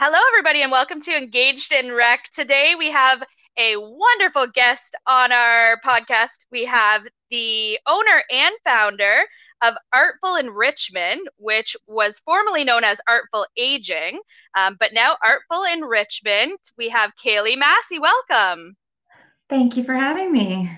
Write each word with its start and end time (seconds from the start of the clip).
Hello, 0.00 0.18
everybody, 0.28 0.62
and 0.62 0.70
welcome 0.70 1.00
to 1.00 1.16
Engaged 1.16 1.72
in 1.72 1.90
Rec. 1.90 2.30
Today 2.32 2.76
we 2.78 2.88
have 2.92 3.20
a 3.58 3.74
wonderful 3.78 4.46
guest 4.46 4.94
on 5.08 5.32
our 5.32 5.80
podcast. 5.84 6.46
We 6.52 6.66
have 6.66 7.04
the 7.32 7.80
owner 7.84 8.22
and 8.30 8.54
founder 8.64 9.22
of 9.60 9.74
Artful 9.92 10.36
Enrichment, 10.36 11.26
which 11.36 11.76
was 11.88 12.20
formerly 12.20 12.62
known 12.62 12.84
as 12.84 13.00
Artful 13.08 13.44
Aging, 13.56 14.20
um, 14.56 14.76
but 14.78 14.92
now 14.92 15.16
Artful 15.20 15.64
Enrichment. 15.64 16.60
We 16.78 16.90
have 16.90 17.16
Kaylee 17.16 17.58
Massey. 17.58 17.98
Welcome. 17.98 18.76
Thank 19.50 19.76
you 19.76 19.82
for 19.82 19.94
having 19.94 20.30
me. 20.30 20.70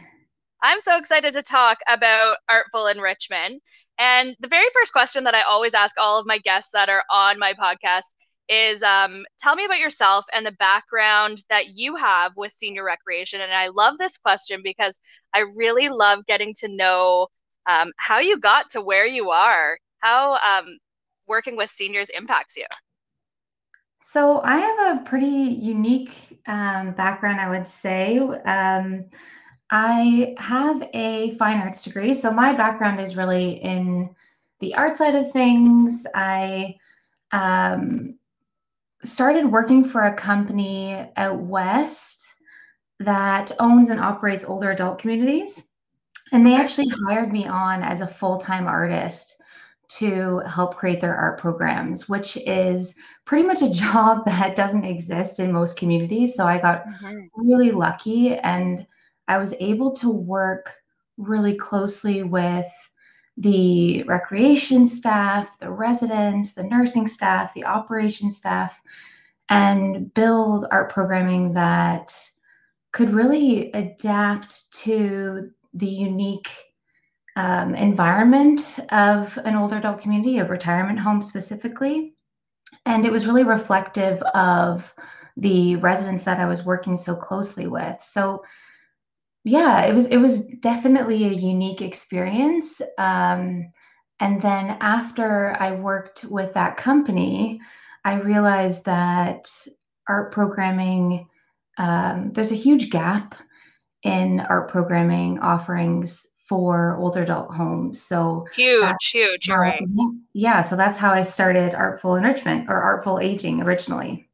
I'm 0.63 0.81
so 0.81 0.97
excited 0.97 1.35
to 1.35 1.43
talk 1.43 1.77
about 1.87 2.39
Artful 2.49 2.87
Enrichment. 2.87 3.63
And 3.99 4.35
the 4.41 4.49
very 4.49 4.69
first 4.73 4.95
question 4.95 5.25
that 5.25 5.35
I 5.35 5.43
always 5.43 5.75
ask 5.75 5.99
all 5.99 6.19
of 6.19 6.27
my 6.27 6.39
guests 6.39 6.71
that 6.73 6.89
are 6.89 7.05
on 7.11 7.39
my 7.39 7.53
podcast 7.53 8.15
is 8.51 8.83
um, 8.83 9.25
tell 9.39 9.55
me 9.55 9.65
about 9.65 9.79
yourself 9.79 10.27
and 10.35 10.45
the 10.45 10.53
background 10.53 11.39
that 11.49 11.69
you 11.69 11.95
have 11.95 12.33
with 12.37 12.51
senior 12.51 12.85
recreation. 12.85 13.41
And 13.41 13.53
I 13.53 13.69
love 13.69 13.97
this 13.97 14.19
question 14.19 14.61
because 14.63 14.99
I 15.33 15.45
really 15.55 15.89
love 15.89 16.27
getting 16.27 16.53
to 16.59 16.69
know 16.69 17.29
um, 17.67 17.93
how 17.97 18.19
you 18.19 18.41
got 18.41 18.69
to 18.71 18.81
where 18.81 19.07
you 19.07 19.31
are, 19.31 19.79
how 20.01 20.35
um, 20.35 20.79
working 21.29 21.57
with 21.57 21.71
seniors 21.71 22.11
impacts 22.11 22.57
you. 22.57 22.67
So 24.03 24.41
I 24.43 24.57
have 24.59 24.97
a 24.97 25.05
pretty 25.05 25.27
unique 25.27 26.41
um, 26.49 26.93
background, 26.93 27.41
I 27.41 27.51
would 27.51 27.67
say. 27.67 28.19
Um, 28.19 29.05
I 29.71 30.35
have 30.39 30.89
a 30.93 31.37
fine 31.37 31.59
arts 31.59 31.85
degree. 31.85 32.15
So 32.15 32.33
my 32.33 32.53
background 32.53 32.99
is 32.99 33.17
really 33.17 33.51
in 33.63 34.11
the 34.59 34.75
art 34.75 34.97
side 34.97 35.15
of 35.15 35.31
things. 35.31 36.05
I 36.15 36.75
um, 37.31 38.19
started 39.05 39.47
working 39.47 39.85
for 39.85 40.03
a 40.03 40.15
company 40.15 41.11
out 41.17 41.41
west 41.41 42.27
that 42.99 43.51
owns 43.59 43.91
and 43.91 44.01
operates 44.01 44.45
older 44.45 44.71
adult 44.71 44.99
communities. 44.99 45.65
And 46.33 46.47
they 46.47 46.55
actually 46.55 46.89
hired 47.07 47.33
me 47.33 47.47
on 47.47 47.83
as 47.83 48.01
a 48.01 48.07
full 48.07 48.39
time 48.39 48.67
artist 48.67 49.41
to 49.89 50.39
help 50.41 50.77
create 50.77 51.01
their 51.01 51.17
art 51.17 51.41
programs, 51.41 52.09
which 52.09 52.37
is 52.37 52.95
pretty 53.25 53.47
much 53.47 53.63
a 53.63 53.71
job 53.73 54.25
that 54.25 54.55
doesn't 54.55 54.85
exist 54.85 55.41
in 55.41 55.53
most 55.53 55.77
communities. 55.77 56.35
So 56.35 56.47
I 56.47 56.59
got 56.59 56.85
mm-hmm. 56.87 57.27
really 57.35 57.73
lucky 57.73 58.37
and 58.37 58.87
I 59.27 59.39
was 59.39 59.55
able 59.61 59.95
to 59.97 60.11
work 60.11 60.75
really 61.17 61.55
closely 61.55 62.23
with 62.23 62.71
the 63.37 64.03
recreation 64.05 64.87
staff, 64.87 65.59
the 65.59 65.71
residents, 65.71 66.53
the 66.53 66.63
nursing 66.63 67.07
staff, 67.07 67.55
the 67.55 67.65
operation 67.65 68.31
staff, 68.31 68.81
and 69.49 70.13
build 70.15 70.67
art 70.71 70.93
programming 70.93 71.55
that 71.55 72.13
could 72.93 73.11
really 73.11 73.71
adapt 73.73 74.71
to 74.73 75.51
the 75.75 75.87
unique 75.87 76.51
um, 77.37 77.75
environment 77.75 78.79
of 78.91 79.39
an 79.45 79.55
older 79.55 79.77
adult 79.77 80.01
community, 80.01 80.39
a 80.39 80.45
retirement 80.45 80.99
home 80.99 81.23
specifically. 81.23 82.15
And 82.87 83.07
it 83.07 83.13
was 83.13 83.27
really 83.27 83.45
reflective 83.45 84.21
of 84.35 84.95
the 85.37 85.77
residents 85.77 86.25
that 86.25 86.41
I 86.41 86.47
was 86.47 86.65
working 86.65 86.97
so 86.97 87.15
closely 87.15 87.67
with. 87.67 88.03
So 88.03 88.43
yeah, 89.45 89.87
it 89.87 89.95
was 89.95 90.07
it 90.07 90.19
was 90.19 90.47
definitely 90.61 91.25
a 91.25 91.33
unique 91.33 91.83
experience. 91.83 92.81
Um, 92.99 93.73
and 94.21 94.43
then 94.43 94.77
after 94.81 95.57
I 95.59 95.73
worked 95.73 96.25
with 96.25 96.53
that 96.55 96.77
company, 96.77 97.61
I 98.05 98.15
realized 98.15 98.85
that 98.85 99.51
art 100.09 100.33
programming 100.33 101.29
um, 101.79 102.33
there's 102.35 102.53
a 102.53 102.57
huge 102.57 102.91
gap 102.91 103.35
in 104.03 104.41
art 104.41 104.71
programming 104.71 105.39
offerings 105.39 106.27
for 106.47 106.97
older 106.99 107.23
adult 107.23 107.55
homes. 107.55 108.03
So 108.03 108.47
huge, 108.55 109.07
huge. 109.13 109.49
You're 109.49 109.61
right. 109.61 109.83
Yeah, 110.35 110.63
so 110.63 110.77
that's 110.77 110.99
how 110.99 111.13
I 111.13 111.23
started 111.23 111.75
Artful 111.75 112.17
Enrichment 112.17 112.69
or 112.69 112.83
Artful 112.83 113.21
Aging 113.21 113.63
originally. 113.63 114.29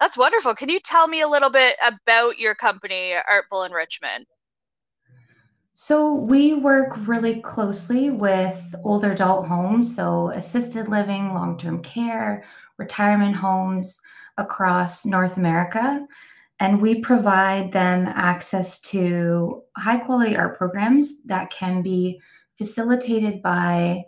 That's 0.00 0.16
wonderful. 0.16 0.54
Can 0.54 0.68
you 0.68 0.78
tell 0.78 1.08
me 1.08 1.22
a 1.22 1.28
little 1.28 1.50
bit 1.50 1.76
about 1.84 2.38
your 2.38 2.54
company, 2.54 3.14
Artful 3.28 3.64
Enrichment? 3.64 4.28
So, 5.72 6.14
we 6.14 6.54
work 6.54 6.96
really 7.06 7.40
closely 7.40 8.08
with 8.08 8.74
older 8.82 9.12
adult 9.12 9.46
homes, 9.46 9.94
so 9.94 10.30
assisted 10.30 10.88
living, 10.88 11.34
long 11.34 11.58
term 11.58 11.82
care, 11.82 12.44
retirement 12.78 13.36
homes 13.36 14.00
across 14.38 15.04
North 15.04 15.36
America. 15.36 16.06
And 16.60 16.80
we 16.80 17.00
provide 17.00 17.72
them 17.72 18.06
access 18.06 18.80
to 18.80 19.62
high 19.76 19.98
quality 19.98 20.34
art 20.34 20.56
programs 20.56 21.22
that 21.26 21.50
can 21.50 21.82
be 21.82 22.20
facilitated 22.56 23.42
by 23.42 24.04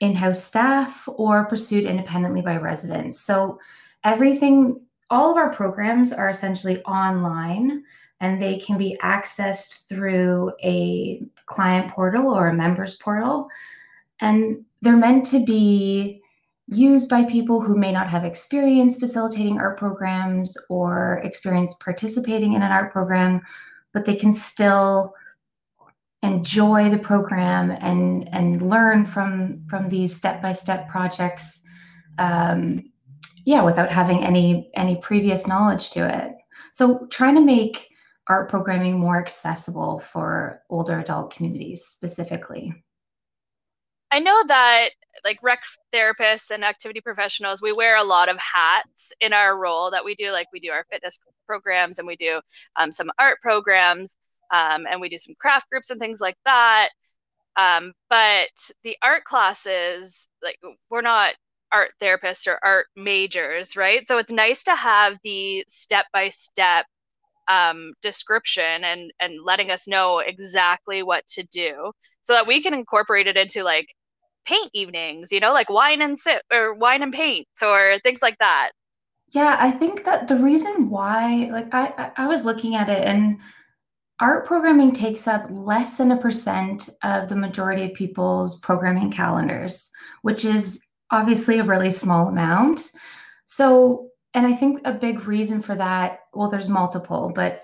in 0.00 0.14
house 0.14 0.44
staff 0.44 1.08
or 1.08 1.46
pursued 1.46 1.84
independently 1.84 2.42
by 2.42 2.58
residents. 2.58 3.18
So, 3.18 3.58
everything 4.04 4.85
all 5.10 5.30
of 5.30 5.36
our 5.36 5.52
programs 5.52 6.12
are 6.12 6.28
essentially 6.28 6.82
online 6.82 7.84
and 8.20 8.40
they 8.40 8.58
can 8.58 8.78
be 8.78 8.96
accessed 9.02 9.86
through 9.88 10.52
a 10.62 11.22
client 11.46 11.92
portal 11.92 12.32
or 12.32 12.48
a 12.48 12.54
members 12.54 12.96
portal. 12.96 13.48
And 14.20 14.64
they're 14.80 14.96
meant 14.96 15.26
to 15.26 15.44
be 15.44 16.20
used 16.68 17.08
by 17.08 17.24
people 17.24 17.60
who 17.60 17.76
may 17.76 17.92
not 17.92 18.08
have 18.08 18.24
experience 18.24 18.98
facilitating 18.98 19.58
art 19.58 19.78
programs 19.78 20.56
or 20.68 21.20
experience 21.22 21.74
participating 21.74 22.54
in 22.54 22.62
an 22.62 22.72
art 22.72 22.90
program, 22.90 23.42
but 23.92 24.04
they 24.04 24.16
can 24.16 24.32
still 24.32 25.14
enjoy 26.22 26.88
the 26.88 26.98
program 26.98 27.70
and 27.70 28.28
and 28.32 28.62
learn 28.62 29.04
from 29.04 29.62
from 29.68 29.88
these 29.88 30.16
step-by-step 30.16 30.88
projects 30.88 31.60
um, 32.18 32.82
yeah 33.46 33.62
without 33.62 33.90
having 33.90 34.22
any 34.22 34.70
any 34.74 34.96
previous 34.96 35.46
knowledge 35.46 35.88
to 35.90 36.06
it. 36.06 36.32
So 36.72 37.06
trying 37.10 37.36
to 37.36 37.40
make 37.40 37.88
art 38.28 38.50
programming 38.50 38.98
more 38.98 39.18
accessible 39.18 40.00
for 40.00 40.60
older 40.68 40.98
adult 40.98 41.32
communities 41.32 41.86
specifically. 41.86 42.74
I 44.10 44.18
know 44.18 44.42
that 44.48 44.90
like 45.24 45.38
rec 45.42 45.60
therapists 45.94 46.50
and 46.50 46.64
activity 46.64 47.00
professionals 47.00 47.62
we 47.62 47.72
wear 47.72 47.96
a 47.96 48.04
lot 48.04 48.28
of 48.28 48.36
hats 48.38 49.12
in 49.20 49.32
our 49.32 49.56
role 49.56 49.90
that 49.92 50.04
we 50.04 50.14
do. 50.14 50.30
Like 50.32 50.48
we 50.52 50.60
do 50.60 50.70
our 50.70 50.84
fitness 50.90 51.18
programs 51.46 51.98
and 51.98 52.06
we 52.06 52.16
do 52.16 52.40
um, 52.74 52.90
some 52.92 53.10
art 53.18 53.40
programs 53.40 54.16
um, 54.52 54.86
and 54.90 55.00
we 55.00 55.08
do 55.08 55.18
some 55.18 55.34
craft 55.38 55.70
groups 55.70 55.90
and 55.90 56.00
things 56.00 56.20
like 56.20 56.36
that. 56.44 56.88
Um, 57.56 57.92
but 58.10 58.50
the 58.82 58.96
art 59.02 59.24
classes 59.24 60.28
like 60.42 60.58
we're 60.90 61.00
not 61.00 61.34
art 61.76 61.90
therapists 62.00 62.46
or 62.46 62.58
art 62.62 62.86
majors, 62.96 63.76
right? 63.76 64.06
So 64.06 64.18
it's 64.18 64.32
nice 64.32 64.64
to 64.64 64.74
have 64.74 65.18
the 65.22 65.64
step 65.68 66.06
by 66.12 66.30
step 66.30 66.86
description 68.02 68.84
and 68.84 69.12
and 69.20 69.34
letting 69.44 69.70
us 69.70 69.86
know 69.86 70.18
exactly 70.18 71.02
what 71.02 71.24
to 71.28 71.46
do 71.52 71.92
so 72.22 72.32
that 72.32 72.46
we 72.46 72.62
can 72.62 72.74
incorporate 72.74 73.26
it 73.26 73.36
into 73.36 73.62
like 73.62 73.88
paint 74.46 74.70
evenings, 74.72 75.32
you 75.32 75.40
know, 75.40 75.52
like 75.52 75.70
wine 75.70 76.02
and 76.02 76.18
sip 76.18 76.42
or 76.52 76.74
wine 76.74 77.02
and 77.02 77.12
paints 77.12 77.62
or 77.62 77.98
things 78.02 78.22
like 78.22 78.38
that. 78.38 78.70
Yeah, 79.32 79.56
I 79.58 79.70
think 79.70 80.04
that 80.04 80.28
the 80.28 80.36
reason 80.36 80.88
why, 80.88 81.48
like, 81.52 81.74
I 81.74 82.12
I 82.16 82.26
was 82.26 82.44
looking 82.44 82.74
at 82.74 82.88
it 82.88 83.04
and 83.06 83.38
art 84.18 84.46
programming 84.46 84.92
takes 84.92 85.28
up 85.28 85.46
less 85.50 85.96
than 85.98 86.10
a 86.10 86.16
percent 86.16 86.88
of 87.02 87.28
the 87.28 87.36
majority 87.36 87.84
of 87.84 87.94
people's 87.94 88.58
programming 88.60 89.10
calendars, 89.10 89.90
which 90.22 90.44
is 90.44 90.80
obviously 91.10 91.58
a 91.58 91.64
really 91.64 91.90
small 91.90 92.28
amount. 92.28 92.90
So, 93.46 94.10
and 94.34 94.46
I 94.46 94.54
think 94.54 94.80
a 94.84 94.92
big 94.92 95.26
reason 95.26 95.62
for 95.62 95.74
that, 95.76 96.20
well, 96.34 96.50
there's 96.50 96.68
multiple, 96.68 97.32
but 97.34 97.62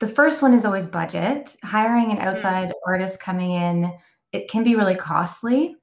the 0.00 0.08
first 0.08 0.42
one 0.42 0.54
is 0.54 0.64
always 0.64 0.86
budget. 0.86 1.56
Hiring 1.62 2.10
an 2.10 2.16
mm. 2.16 2.24
outside 2.24 2.72
artist 2.86 3.20
coming 3.20 3.52
in, 3.52 3.92
it 4.32 4.50
can 4.50 4.64
be 4.64 4.74
really 4.74 4.96
costly. 4.96 5.76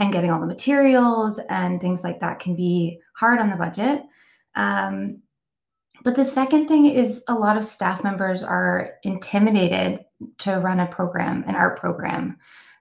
And 0.00 0.12
getting 0.12 0.30
all 0.30 0.38
the 0.38 0.46
materials 0.46 1.40
and 1.50 1.80
things 1.80 2.04
like 2.04 2.20
that 2.20 2.38
can 2.38 2.54
be 2.54 3.00
hard 3.16 3.40
on 3.40 3.50
the 3.50 3.56
budget. 3.56 4.02
Um, 4.54 5.22
but 6.04 6.14
the 6.14 6.24
second 6.24 6.68
thing 6.68 6.86
is 6.86 7.24
a 7.26 7.34
lot 7.34 7.56
of 7.56 7.64
staff 7.64 8.04
members 8.04 8.44
are 8.44 8.92
intimidated 9.02 10.04
to 10.38 10.60
run 10.60 10.78
a 10.78 10.86
program, 10.86 11.42
an 11.48 11.56
art 11.56 11.80
program. 11.80 12.38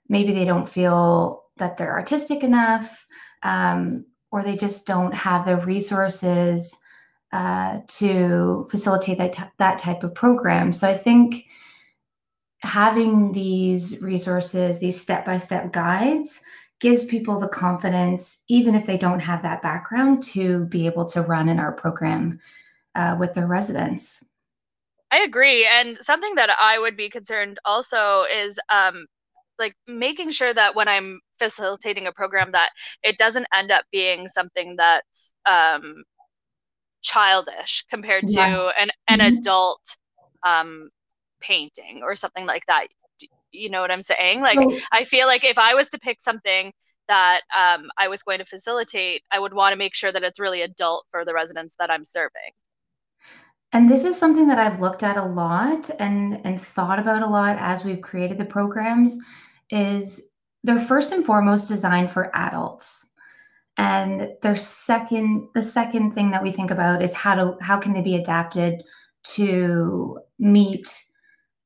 Maybe 0.07 0.31
they 0.31 0.45
don't 0.45 0.69
feel 0.69 1.45
that 1.57 1.77
they're 1.77 1.93
artistic 1.93 2.43
enough 2.43 3.06
um, 3.43 4.05
or 4.31 4.43
they 4.43 4.57
just 4.57 4.85
don't 4.85 5.13
have 5.13 5.45
the 5.45 5.57
resources 5.57 6.75
uh, 7.31 7.79
to 7.87 8.67
facilitate 8.69 9.17
that, 9.17 9.33
t- 9.33 9.43
that 9.57 9.79
type 9.79 10.03
of 10.03 10.13
program. 10.13 10.71
So 10.71 10.87
I 10.87 10.97
think 10.97 11.45
having 12.59 13.31
these 13.33 14.01
resources, 14.01 14.79
these 14.79 14.99
step 14.99 15.25
by 15.25 15.37
step 15.37 15.71
guides, 15.71 16.41
gives 16.79 17.05
people 17.05 17.39
the 17.39 17.47
confidence, 17.47 18.43
even 18.47 18.75
if 18.75 18.85
they 18.85 18.97
don't 18.97 19.19
have 19.19 19.41
that 19.41 19.61
background, 19.61 20.21
to 20.21 20.65
be 20.65 20.85
able 20.85 21.05
to 21.05 21.21
run 21.21 21.49
an 21.49 21.59
art 21.59 21.77
program 21.77 22.39
uh, 22.95 23.15
with 23.19 23.33
their 23.33 23.47
residents. 23.47 24.23
I 25.11 25.19
agree. 25.19 25.65
And 25.65 25.97
something 25.97 26.35
that 26.35 26.49
I 26.59 26.77
would 26.79 26.97
be 26.97 27.09
concerned 27.09 27.59
also 27.65 28.23
is 28.23 28.59
um, 28.69 29.05
like 29.57 29.75
making 29.87 30.31
sure 30.31 30.53
that 30.53 30.75
when 30.75 30.87
I'm 30.87 31.19
facilitating 31.39 32.07
a 32.07 32.11
program 32.11 32.51
that 32.51 32.69
it 33.03 33.17
doesn't 33.17 33.47
end 33.53 33.71
up 33.71 33.85
being 33.91 34.27
something 34.27 34.75
that's 34.77 35.33
um, 35.49 36.03
childish 37.01 37.85
compared 37.89 38.27
to 38.27 38.33
yeah. 38.33 38.71
an, 38.79 38.89
an 39.07 39.19
mm-hmm. 39.19 39.37
adult 39.37 39.81
um, 40.45 40.89
painting 41.39 42.01
or 42.03 42.15
something 42.15 42.45
like 42.45 42.65
that. 42.67 42.87
You 43.51 43.69
know 43.69 43.81
what 43.81 43.91
I'm 43.91 44.01
saying? 44.01 44.41
Like, 44.41 44.59
oh. 44.59 44.77
I 44.91 45.03
feel 45.03 45.27
like 45.27 45.43
if 45.43 45.57
I 45.57 45.73
was 45.73 45.89
to 45.89 45.99
pick 45.99 46.21
something 46.21 46.71
that 47.07 47.41
um, 47.57 47.89
I 47.97 48.07
was 48.07 48.23
going 48.23 48.39
to 48.39 48.45
facilitate, 48.45 49.23
I 49.31 49.39
would 49.39 49.53
want 49.53 49.73
to 49.73 49.77
make 49.77 49.95
sure 49.95 50.11
that 50.11 50.23
it's 50.23 50.39
really 50.39 50.61
adult 50.61 51.05
for 51.11 51.23
the 51.23 51.33
residents 51.33 51.75
that 51.79 51.89
I'm 51.89 52.03
serving. 52.03 52.51
And 53.73 53.89
this 53.89 54.05
is 54.05 54.17
something 54.17 54.47
that 54.47 54.59
I've 54.59 54.79
looked 54.79 55.03
at 55.03 55.17
a 55.17 55.25
lot 55.25 55.89
and 55.99 56.39
and 56.45 56.61
thought 56.61 56.99
about 56.99 57.21
a 57.21 57.27
lot 57.27 57.57
as 57.59 57.83
we've 57.83 58.01
created 58.01 58.37
the 58.37 58.45
programs 58.45 59.17
is 59.69 60.26
they're 60.67 60.81
first 60.81 61.13
and 61.13 61.25
foremost 61.25 61.69
designed 61.69 62.11
for 62.11 62.29
adults. 62.35 63.05
And 63.77 64.33
their 64.41 64.57
second 64.57 65.47
the 65.53 65.63
second 65.63 66.11
thing 66.11 66.31
that 66.31 66.43
we 66.43 66.51
think 66.51 66.71
about 66.71 67.01
is 67.01 67.13
how 67.13 67.35
to 67.35 67.57
how 67.61 67.77
can 67.77 67.93
they 67.93 68.01
be 68.01 68.17
adapted 68.17 68.83
to 69.35 70.19
meet 70.39 71.03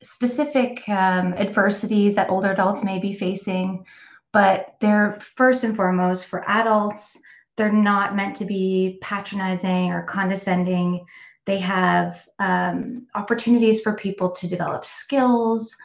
specific 0.04 0.88
um, 0.88 1.34
adversities 1.34 2.16
that 2.16 2.30
older 2.30 2.52
adults 2.52 2.84
may 2.84 3.00
be 3.00 3.14
facing. 3.14 3.86
But 4.34 4.76
they're 4.82 5.20
first 5.36 5.64
and 5.64 5.76
foremost 5.76 6.28
for 6.28 6.48
adults. 6.48 7.18
They're 7.58 7.72
not 7.72 8.16
meant 8.16 8.36
to 8.38 8.46
be 8.46 9.00
patronizing 9.02 9.92
or 9.92 10.04
condescending. 10.04 11.04
They 11.46 11.58
have 11.58 12.28
um, 12.38 13.08
opportunities 13.16 13.82
for 13.82 13.96
people 13.96 14.32
to 14.32 14.48
develop 14.48 14.86
skills 14.86 15.76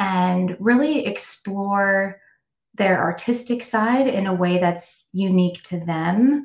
and 0.00 0.56
really 0.58 1.06
explore 1.06 2.20
their 2.74 3.00
artistic 3.00 3.62
side 3.62 4.06
in 4.06 4.26
a 4.26 4.34
way 4.34 4.58
that's 4.58 5.08
unique 5.12 5.62
to 5.62 5.78
them. 5.84 6.44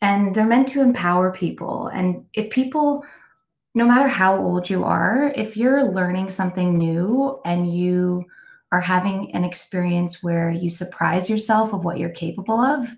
And 0.00 0.34
they're 0.34 0.46
meant 0.46 0.68
to 0.68 0.80
empower 0.80 1.32
people. 1.32 1.88
And 1.88 2.24
if 2.34 2.50
people, 2.50 3.04
no 3.74 3.86
matter 3.86 4.08
how 4.08 4.36
old 4.36 4.70
you 4.70 4.84
are, 4.84 5.32
if 5.34 5.56
you're 5.56 5.84
learning 5.84 6.30
something 6.30 6.76
new 6.76 7.40
and 7.44 7.72
you 7.72 8.24
are 8.70 8.80
having 8.80 9.34
an 9.34 9.44
experience 9.44 10.22
where 10.22 10.50
you 10.50 10.70
surprise 10.70 11.30
yourself 11.30 11.72
of 11.72 11.84
what 11.84 11.98
you're 11.98 12.10
capable 12.10 12.60
of, 12.60 12.88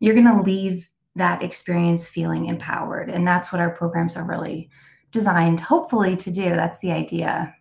you're 0.00 0.14
going 0.14 0.26
to 0.26 0.42
leave 0.42 0.88
that 1.16 1.42
experience 1.42 2.06
feeling 2.06 2.46
empowered. 2.46 3.10
And 3.10 3.26
that's 3.26 3.52
what 3.52 3.60
our 3.60 3.70
programs 3.70 4.16
are 4.16 4.26
really 4.26 4.70
designed, 5.12 5.60
hopefully, 5.60 6.16
to 6.16 6.30
do. 6.30 6.50
That's 6.50 6.78
the 6.80 6.92
idea. 6.92 7.54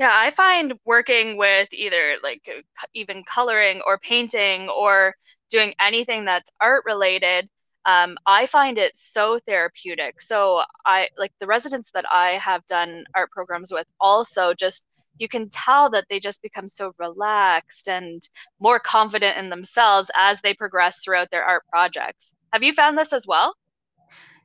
Yeah, 0.00 0.12
I 0.14 0.30
find 0.30 0.72
working 0.86 1.36
with 1.36 1.68
either 1.74 2.16
like 2.22 2.48
even 2.94 3.22
coloring 3.22 3.82
or 3.86 3.98
painting 3.98 4.70
or 4.70 5.14
doing 5.50 5.74
anything 5.78 6.24
that's 6.24 6.50
art 6.58 6.84
related, 6.86 7.50
um, 7.84 8.16
I 8.26 8.46
find 8.46 8.78
it 8.78 8.96
so 8.96 9.38
therapeutic. 9.46 10.22
So 10.22 10.62
I 10.86 11.08
like 11.18 11.32
the 11.38 11.46
residents 11.46 11.90
that 11.92 12.06
I 12.10 12.38
have 12.42 12.64
done 12.64 13.04
art 13.14 13.30
programs 13.30 13.70
with 13.70 13.86
also 14.00 14.54
just 14.54 14.86
you 15.18 15.28
can 15.28 15.50
tell 15.50 15.90
that 15.90 16.06
they 16.08 16.18
just 16.18 16.40
become 16.40 16.66
so 16.66 16.94
relaxed 16.98 17.86
and 17.86 18.22
more 18.58 18.80
confident 18.80 19.36
in 19.36 19.50
themselves 19.50 20.10
as 20.16 20.40
they 20.40 20.54
progress 20.54 21.00
throughout 21.04 21.30
their 21.30 21.44
art 21.44 21.64
projects. 21.68 22.34
Have 22.54 22.62
you 22.62 22.72
found 22.72 22.96
this 22.96 23.12
as 23.12 23.26
well? 23.26 23.54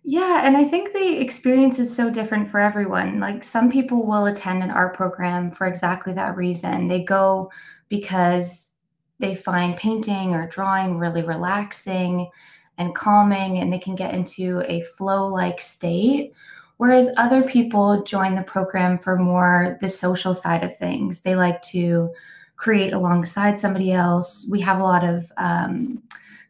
Yeah, 0.07 0.45
and 0.45 0.55
I 0.55 0.63
think 0.65 0.93
the 0.93 1.19
experience 1.19 1.79
is 1.79 1.93
so 1.93 2.11
different 2.11 2.51
for 2.51 2.59
everyone. 2.59 3.19
Like 3.19 3.43
some 3.43 3.71
people 3.71 4.05
will 4.05 4.27
attend 4.27 4.61
an 4.61 4.69
art 4.69 4.95
program 4.95 5.49
for 5.49 5.65
exactly 5.65 6.13
that 6.13 6.37
reason. 6.37 6.87
They 6.87 7.03
go 7.03 7.51
because 7.89 8.75
they 9.17 9.33
find 9.33 9.75
painting 9.75 10.35
or 10.35 10.47
drawing 10.47 10.99
really 10.99 11.23
relaxing 11.23 12.29
and 12.77 12.93
calming, 12.93 13.57
and 13.57 13.73
they 13.73 13.79
can 13.79 13.95
get 13.95 14.13
into 14.13 14.61
a 14.67 14.83
flow 14.95 15.27
like 15.27 15.59
state. 15.59 16.33
Whereas 16.77 17.09
other 17.17 17.41
people 17.41 18.03
join 18.03 18.35
the 18.35 18.43
program 18.43 18.99
for 18.99 19.17
more 19.17 19.75
the 19.81 19.89
social 19.89 20.35
side 20.35 20.63
of 20.63 20.77
things. 20.77 21.21
They 21.21 21.35
like 21.35 21.63
to 21.63 22.11
create 22.57 22.93
alongside 22.93 23.57
somebody 23.57 23.91
else. 23.91 24.47
We 24.51 24.61
have 24.61 24.79
a 24.79 24.83
lot 24.83 25.03
of 25.03 25.31
um, 25.37 26.03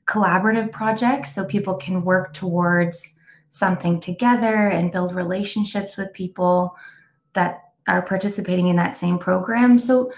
collaborative 0.07 0.73
projects 0.73 1.33
so 1.33 1.45
people 1.45 1.75
can 1.75 2.03
work 2.03 2.33
towards 2.33 3.17
something 3.55 4.01
together 4.01 4.67
and 4.67 4.91
build 4.91 5.15
relationships 5.15 5.95
with 5.95 6.11
people 6.11 6.75
that 7.31 7.61
are 7.87 8.01
participating 8.01 8.67
in 8.67 8.75
that 8.75 8.97
same 8.97 9.17
program. 9.17 9.79
So 9.79 10.11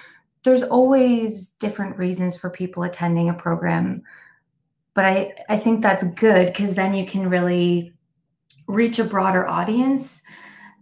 there's 0.43 0.63
always 0.63 1.49
different 1.59 1.99
reasons 1.99 2.35
for 2.35 2.49
people 2.49 2.81
attending 2.81 3.29
a 3.29 3.35
program. 3.35 4.01
But 4.95 5.05
I, 5.05 5.35
I 5.49 5.57
think 5.59 5.83
that's 5.83 6.03
good 6.15 6.47
because 6.47 6.73
then 6.73 6.95
you 6.95 7.05
can 7.05 7.29
really 7.29 7.93
reach 8.67 8.97
a 8.97 9.03
broader 9.03 9.47
audience. 9.47 10.23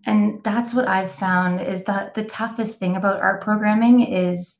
And 0.05 0.41
that's 0.45 0.73
what 0.73 0.87
I've 0.87 1.11
found 1.11 1.59
is 1.59 1.83
that 1.83 2.13
the 2.13 2.23
toughest 2.23 2.79
thing 2.79 2.95
about 2.95 3.19
art 3.19 3.43
programming 3.43 3.99
is 3.99 4.57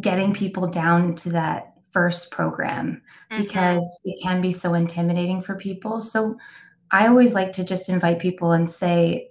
getting 0.00 0.32
people 0.32 0.68
down 0.68 1.16
to 1.16 1.30
that 1.30 1.72
first 1.90 2.30
program 2.30 3.02
mm-hmm. 3.32 3.42
because 3.42 4.00
it 4.04 4.22
can 4.22 4.40
be 4.40 4.52
so 4.52 4.74
intimidating 4.74 5.42
for 5.42 5.56
people. 5.56 6.00
So 6.00 6.36
I 6.94 7.08
always 7.08 7.34
like 7.34 7.50
to 7.54 7.64
just 7.64 7.88
invite 7.88 8.20
people 8.20 8.52
and 8.52 8.70
say, 8.70 9.30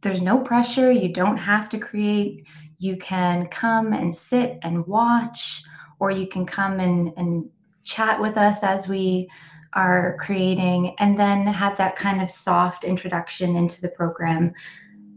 there's 0.00 0.20
no 0.20 0.40
pressure. 0.40 0.90
You 0.90 1.12
don't 1.12 1.36
have 1.36 1.68
to 1.68 1.78
create. 1.78 2.44
You 2.78 2.96
can 2.96 3.46
come 3.46 3.92
and 3.92 4.12
sit 4.12 4.58
and 4.62 4.84
watch, 4.88 5.62
or 6.00 6.10
you 6.10 6.26
can 6.26 6.44
come 6.44 6.80
and, 6.80 7.12
and 7.16 7.48
chat 7.84 8.20
with 8.20 8.36
us 8.36 8.64
as 8.64 8.88
we 8.88 9.30
are 9.74 10.16
creating, 10.18 10.96
and 10.98 11.16
then 11.16 11.46
have 11.46 11.76
that 11.76 11.94
kind 11.94 12.20
of 12.20 12.28
soft 12.32 12.82
introduction 12.82 13.54
into 13.54 13.80
the 13.80 13.90
program. 13.90 14.52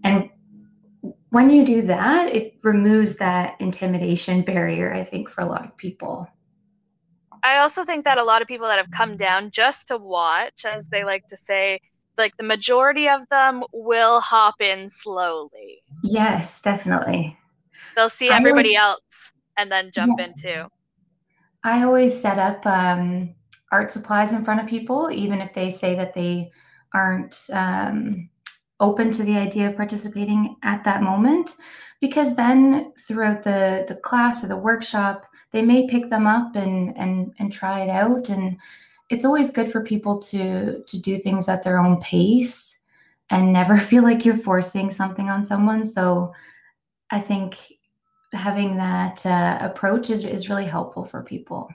And 0.04 0.30
when 1.32 1.50
you 1.50 1.66
do 1.66 1.82
that, 1.88 2.28
it 2.28 2.60
removes 2.62 3.16
that 3.16 3.56
intimidation 3.60 4.44
barrier, 4.44 4.94
I 4.94 5.04
think, 5.04 5.32
for 5.32 5.42
a 5.42 5.48
lot 5.48 5.66
of 5.66 5.76
people. 5.78 6.30
I 7.46 7.58
also 7.60 7.86
think 7.86 8.04
that 8.06 8.18
a 8.18 8.24
lot 8.24 8.42
of 8.42 8.48
people 8.48 8.68
that 8.68 8.80
have 8.80 8.90
come 8.90 9.18
down 9.18 9.52
just 9.52 9.88
to 9.90 9.98
watch, 9.98 10.66
as 10.66 10.88
they 10.88 11.04
like 11.04 11.28
to 11.28 11.38
say, 11.38 11.80
like 12.18 12.36
the 12.38 12.44
majority 12.44 13.08
of 13.08 13.22
them 13.30 13.64
will 13.72 14.20
hop 14.20 14.56
in 14.62 14.90
slowly. 14.90 15.84
Yes, 16.02 16.60
definitely. 16.62 17.38
They'll 17.96 18.10
see 18.10 18.30
everybody 18.30 18.76
always, 18.76 18.98
else 18.98 19.32
and 19.58 19.72
then 19.72 19.92
jump 19.94 20.14
yeah. 20.18 20.26
in 20.26 20.34
too. 20.34 20.64
I 21.64 21.84
always 21.84 22.20
set 22.20 22.40
up 22.40 22.66
um, 22.66 23.36
art 23.72 23.92
supplies 23.92 24.32
in 24.32 24.44
front 24.44 24.62
of 24.62 24.68
people, 24.68 25.12
even 25.12 25.40
if 25.40 25.54
they 25.54 25.70
say 25.70 25.94
that 25.96 26.16
they 26.16 26.52
aren't 26.96 27.38
um, 27.54 28.30
open 28.80 29.12
to 29.12 29.24
the 29.24 29.38
idea 29.38 29.70
of 29.70 29.78
participating 29.78 30.56
at 30.64 30.84
that 30.86 31.04
moment, 31.04 31.56
because 32.02 32.36
then 32.36 32.92
throughout 33.08 33.44
the 33.44 33.86
the 33.88 33.96
class 33.96 34.44
or 34.44 34.48
the 34.48 34.58
workshop, 34.58 35.26
they 35.52 35.62
may 35.62 35.88
pick 35.88 36.10
them 36.10 36.28
up 36.28 36.56
and 36.56 36.96
and 36.98 37.34
and 37.40 37.52
try 37.52 37.82
it 37.82 37.90
out. 37.90 38.30
And 38.30 38.58
it's 39.10 39.26
always 39.26 39.52
good 39.52 39.72
for 39.72 39.82
people 39.82 40.20
to 40.20 40.84
to 40.84 41.00
do 41.00 41.18
things 41.18 41.48
at 41.48 41.64
their 41.64 41.78
own 41.78 42.00
pace 42.02 42.80
and 43.30 43.54
never 43.54 43.78
feel 43.90 44.04
like 44.04 44.26
you're 44.26 44.38
forcing 44.38 44.92
something 44.92 45.30
on 45.30 45.44
someone. 45.44 45.84
So 45.86 46.34
i 47.12 47.20
think 47.20 47.56
having 48.34 48.76
that 48.78 49.26
uh, 49.26 49.58
approach 49.62 50.10
is, 50.10 50.26
is 50.26 50.50
really 50.50 50.66
helpful 50.66 51.06
for 51.06 51.24
people. 51.24 51.70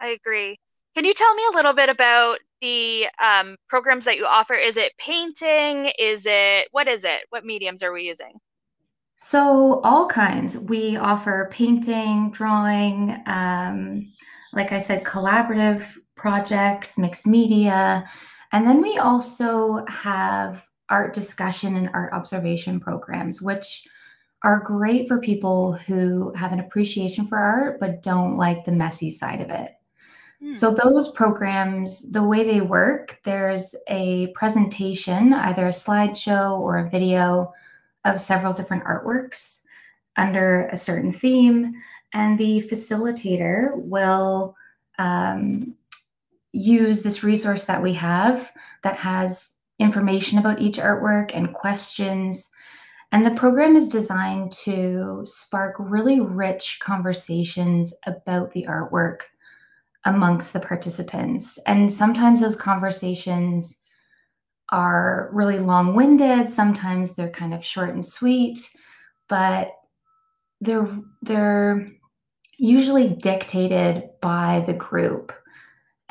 I 0.00 0.08
agree. 0.08 0.58
Can 0.94 1.04
you 1.04 1.14
tell 1.14 1.34
me 1.34 1.44
a 1.52 1.54
little 1.54 1.74
bit 1.74 1.88
about 1.88 2.38
the 2.60 3.06
um, 3.22 3.56
programs 3.68 4.04
that 4.04 4.16
you 4.16 4.26
offer? 4.26 4.54
Is 4.54 4.76
it 4.76 4.92
painting? 4.98 5.92
Is 5.98 6.26
it 6.26 6.68
what 6.72 6.88
is 6.88 7.04
it? 7.04 7.20
What 7.30 7.44
mediums 7.44 7.82
are 7.82 7.92
we 7.92 8.02
using 8.02 8.32
so, 9.20 9.80
all 9.82 10.06
kinds. 10.06 10.56
We 10.56 10.96
offer 10.96 11.50
painting, 11.52 12.30
drawing, 12.30 13.20
um, 13.26 14.08
like 14.52 14.70
I 14.70 14.78
said, 14.78 15.02
collaborative 15.02 15.84
projects, 16.14 16.96
mixed 16.96 17.26
media. 17.26 18.08
And 18.52 18.64
then 18.64 18.80
we 18.80 18.96
also 18.98 19.84
have 19.88 20.64
art 20.88 21.14
discussion 21.14 21.74
and 21.74 21.90
art 21.92 22.12
observation 22.12 22.78
programs, 22.78 23.42
which 23.42 23.88
are 24.44 24.60
great 24.60 25.08
for 25.08 25.18
people 25.18 25.72
who 25.72 26.32
have 26.36 26.52
an 26.52 26.60
appreciation 26.60 27.26
for 27.26 27.38
art 27.38 27.80
but 27.80 28.04
don't 28.04 28.36
like 28.36 28.64
the 28.64 28.70
messy 28.70 29.10
side 29.10 29.40
of 29.40 29.50
it. 29.50 29.72
Hmm. 30.40 30.52
So, 30.52 30.70
those 30.70 31.10
programs, 31.10 32.08
the 32.12 32.22
way 32.22 32.44
they 32.44 32.60
work, 32.60 33.18
there's 33.24 33.74
a 33.88 34.28
presentation, 34.36 35.32
either 35.32 35.66
a 35.66 35.70
slideshow 35.70 36.56
or 36.60 36.78
a 36.78 36.88
video 36.88 37.52
of 38.04 38.20
several 38.20 38.52
different 38.52 38.84
artworks 38.84 39.60
under 40.16 40.68
a 40.72 40.76
certain 40.76 41.12
theme. 41.12 41.74
and 42.14 42.38
the 42.38 42.66
facilitator 42.70 43.72
will 43.74 44.56
um, 44.98 45.74
use 46.52 47.02
this 47.02 47.22
resource 47.22 47.66
that 47.66 47.82
we 47.82 47.92
have 47.92 48.50
that 48.82 48.96
has 48.96 49.52
information 49.78 50.38
about 50.38 50.60
each 50.60 50.78
artwork 50.78 51.30
and 51.34 51.52
questions. 51.52 52.48
And 53.12 53.24
the 53.24 53.34
program 53.34 53.76
is 53.76 53.88
designed 53.88 54.52
to 54.64 55.22
spark 55.24 55.76
really 55.78 56.20
rich 56.20 56.78
conversations 56.82 57.94
about 58.06 58.52
the 58.52 58.66
artwork 58.68 59.20
amongst 60.04 60.52
the 60.52 60.60
participants. 60.60 61.58
And 61.66 61.90
sometimes 61.90 62.40
those 62.40 62.56
conversations 62.56 63.78
are 64.70 65.30
really 65.32 65.58
long 65.58 65.94
winded, 65.94 66.48
sometimes 66.48 67.12
they're 67.12 67.30
kind 67.30 67.54
of 67.54 67.64
short 67.64 67.90
and 67.90 68.04
sweet, 68.04 68.70
but 69.28 69.72
they're, 70.60 70.88
they're 71.22 71.88
usually 72.58 73.08
dictated 73.08 74.10
by 74.20 74.62
the 74.66 74.74
group. 74.74 75.32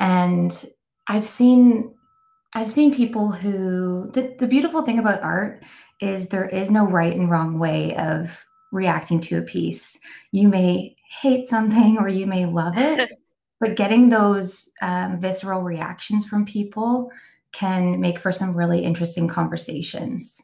And 0.00 0.52
I've 1.06 1.28
seen 1.28 1.94
I've 2.54 2.70
seen 2.70 2.94
people 2.94 3.30
who 3.30 4.10
the, 4.14 4.34
the 4.38 4.46
beautiful 4.46 4.82
thing 4.82 4.98
about 4.98 5.22
art 5.22 5.62
is 6.00 6.28
there 6.28 6.48
is 6.48 6.70
no 6.70 6.84
right 6.84 7.14
and 7.14 7.30
wrong 7.30 7.58
way 7.58 7.94
of 7.96 8.44
reacting 8.72 9.20
to 9.20 9.38
a 9.38 9.42
piece. 9.42 9.98
You 10.32 10.48
may 10.48 10.96
hate 11.20 11.48
something 11.48 11.98
or 11.98 12.08
you 12.08 12.26
may 12.26 12.46
love 12.46 12.74
it, 12.76 13.10
but 13.60 13.76
getting 13.76 14.08
those 14.08 14.70
um, 14.80 15.20
visceral 15.20 15.62
reactions 15.62 16.26
from 16.26 16.44
people 16.44 17.10
can 17.58 18.00
make 18.00 18.20
for 18.20 18.30
some 18.30 18.56
really 18.56 18.84
interesting 18.84 19.26
conversations. 19.26 20.40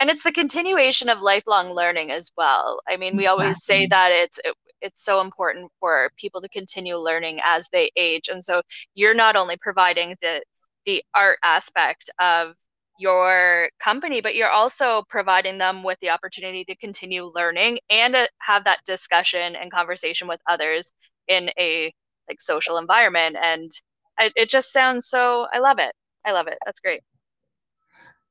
And 0.00 0.08
it's 0.08 0.24
the 0.24 0.32
continuation 0.32 1.08
of 1.08 1.20
lifelong 1.20 1.72
learning 1.72 2.10
as 2.10 2.32
well. 2.36 2.80
I 2.88 2.96
mean, 2.96 3.16
we 3.16 3.24
exactly. 3.24 3.42
always 3.42 3.64
say 3.64 3.86
that 3.86 4.10
it's 4.12 4.38
it, 4.44 4.54
it's 4.80 5.04
so 5.04 5.20
important 5.20 5.70
for 5.80 6.10
people 6.16 6.40
to 6.40 6.48
continue 6.48 6.96
learning 6.96 7.40
as 7.44 7.68
they 7.72 7.90
age. 7.96 8.28
And 8.28 8.42
so 8.42 8.62
you're 8.94 9.14
not 9.14 9.36
only 9.36 9.56
providing 9.58 10.16
the 10.22 10.42
the 10.86 11.02
art 11.14 11.38
aspect 11.42 12.10
of 12.18 12.54
your 12.98 13.68
company, 13.78 14.20
but 14.22 14.34
you're 14.34 14.50
also 14.50 15.02
providing 15.10 15.58
them 15.58 15.82
with 15.82 15.98
the 16.00 16.10
opportunity 16.10 16.64
to 16.64 16.76
continue 16.76 17.30
learning 17.34 17.78
and 17.90 18.14
to 18.14 18.28
have 18.38 18.64
that 18.64 18.80
discussion 18.86 19.54
and 19.54 19.70
conversation 19.70 20.28
with 20.28 20.40
others 20.48 20.92
in 21.28 21.50
a 21.58 21.92
like 22.28 22.40
social 22.40 22.78
environment. 22.78 23.36
And 23.42 23.70
I, 24.18 24.30
it 24.34 24.48
just 24.48 24.72
sounds 24.72 25.08
so. 25.08 25.46
I 25.52 25.58
love 25.58 25.78
it. 25.78 25.92
I 26.26 26.32
love 26.32 26.48
it. 26.48 26.58
That's 26.66 26.80
great. 26.80 27.02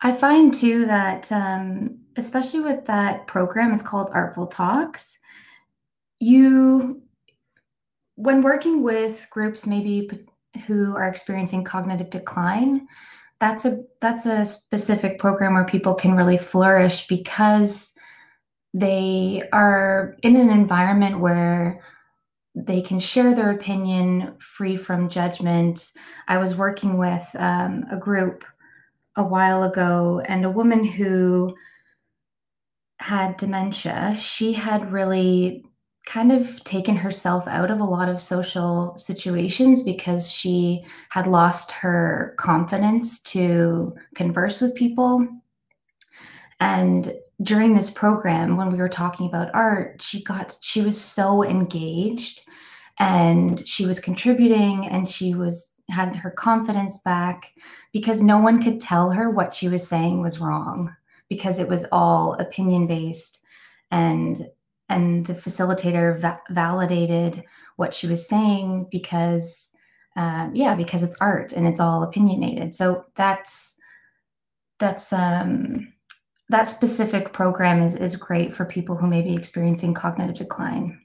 I 0.02 0.12
find 0.12 0.54
too 0.54 0.86
that, 0.86 1.32
um, 1.32 2.00
especially 2.18 2.60
with 2.60 2.86
that 2.86 3.26
program, 3.28 3.74
it's 3.74 3.82
called 3.82 4.12
Artful 4.14 4.48
Talks. 4.48 5.18
You, 6.20 7.02
when 8.16 8.42
working 8.42 8.84
with 8.84 9.26
groups, 9.30 9.66
maybe 9.66 10.10
who 10.68 10.96
are 10.96 11.08
experiencing 11.08 11.64
cognitive 11.64 12.10
decline, 12.10 12.88
that's 13.40 13.66
a 13.66 13.84
that's 14.02 14.26
a 14.26 14.46
specific 14.46 15.20
program 15.20 15.54
where 15.54 15.66
people 15.66 15.94
can 15.94 16.16
really 16.16 16.38
flourish 16.38 17.08
because 17.08 17.94
they 18.74 19.44
are 19.52 20.16
in 20.24 20.36
an 20.36 20.50
environment 20.50 21.20
where 21.20 21.82
they 22.56 22.82
can 22.82 23.00
share 23.00 23.36
their 23.36 23.52
opinion 23.52 24.36
free 24.40 24.78
from 24.78 25.10
judgment. 25.10 25.92
I 26.28 26.38
was 26.38 26.56
working 26.56 26.98
with 26.98 27.28
um, 27.36 27.86
a 27.92 27.98
group 27.98 28.46
a 29.18 29.24
while 29.24 29.64
ago, 29.64 30.22
and 30.26 30.46
a 30.46 30.50
woman 30.50 30.84
who 30.84 31.56
had 33.00 33.38
dementia. 33.38 34.16
She 34.18 34.54
had 34.54 34.92
really 34.92 35.66
kind 36.06 36.32
of 36.32 36.64
taken 36.64 36.96
herself 36.96 37.48
out 37.48 37.72
of 37.72 37.80
a 37.80 37.84
lot 37.84 38.10
of 38.10 38.22
social 38.22 38.98
situations 38.98 39.84
because 39.84 40.32
she 40.32 40.86
had 41.10 41.28
lost 41.28 41.72
her 41.72 42.36
confidence 42.38 43.20
to 43.22 43.96
converse 44.14 44.62
with 44.62 44.76
people. 44.76 45.28
And 46.60 47.14
during 47.42 47.74
this 47.74 47.90
program, 47.90 48.58
when 48.58 48.72
we 48.72 48.78
were 48.78 48.90
talking 48.90 49.28
about 49.28 49.54
art, 49.54 50.02
she 50.02 50.24
got, 50.24 50.58
she 50.62 50.82
was 50.82 51.00
so 51.00 51.44
engaged 51.44 52.42
and 53.00 53.68
she 53.68 53.86
was 53.86 54.00
contributing 54.00 54.88
and 54.88 55.10
she 55.10 55.36
was, 55.36 55.74
had 55.90 56.16
her 56.16 56.32
confidence 56.32 57.00
back 57.00 57.52
because 57.92 58.22
no 58.22 58.40
one 58.40 58.62
could 58.62 58.80
tell 58.80 59.10
her 59.12 59.30
what 59.30 59.54
she 59.54 59.70
was 59.70 59.88
saying 59.88 60.22
was 60.22 60.40
wrong 60.40 60.96
because 61.30 61.60
it 61.60 61.68
was 61.68 61.86
all 61.92 62.34
opinion 62.36 62.88
based 62.88 63.40
and 63.92 64.48
and 64.90 65.26
the 65.26 65.34
facilitator 65.34 66.20
va- 66.20 66.42
validated 66.50 67.44
what 67.76 67.94
she 67.94 68.08
was 68.08 68.28
saying 68.28 68.88
because 68.92 69.70
uh, 70.16 70.50
yeah 70.54 70.76
because 70.76 71.04
it's 71.04 71.18
art 71.20 71.54
and 71.54 71.68
it's 71.68 71.80
all 71.80 72.04
opinionated. 72.04 72.74
So 72.74 73.06
that's 73.16 73.76
that's 74.80 75.12
um 75.14 75.94
that 76.50 76.64
specific 76.64 77.34
program 77.34 77.82
is 77.82 77.96
is 77.96 78.16
great 78.16 78.54
for 78.54 78.66
people 78.66 78.96
who 78.96 79.08
may 79.08 79.22
be 79.22 79.36
experiencing 79.36 79.94
cognitive 79.94 80.36
decline. 80.36 81.02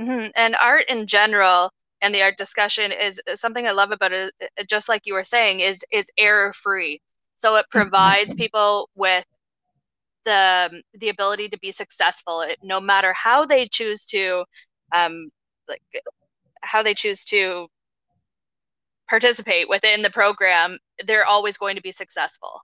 Mm-hmm. 0.00 0.30
and 0.34 0.56
art 0.60 0.86
in 0.88 1.06
general 1.06 1.70
and 2.02 2.12
the 2.12 2.20
art 2.20 2.36
discussion 2.36 2.90
is, 2.90 3.20
is 3.28 3.40
something 3.40 3.64
i 3.64 3.70
love 3.70 3.92
about 3.92 4.10
it 4.10 4.34
just 4.68 4.88
like 4.88 5.02
you 5.04 5.14
were 5.14 5.22
saying 5.22 5.60
is 5.60 5.84
is 5.92 6.10
error 6.18 6.52
free 6.52 7.00
so 7.36 7.54
it 7.54 7.66
provides 7.70 8.34
people 8.34 8.90
with 8.96 9.24
the 10.24 10.82
the 10.94 11.08
ability 11.08 11.48
to 11.48 11.58
be 11.58 11.70
successful. 11.70 12.46
No 12.62 12.80
matter 12.80 13.12
how 13.12 13.44
they 13.44 13.66
choose 13.66 14.06
to 14.06 14.44
um 14.92 15.30
like 15.68 15.82
how 16.62 16.82
they 16.82 16.94
choose 16.94 17.24
to 17.26 17.68
participate 19.08 19.68
within 19.68 20.00
the 20.00 20.10
program 20.10 20.78
they're 21.06 21.26
always 21.26 21.58
going 21.58 21.76
to 21.76 21.82
be 21.82 21.92
successful 21.92 22.60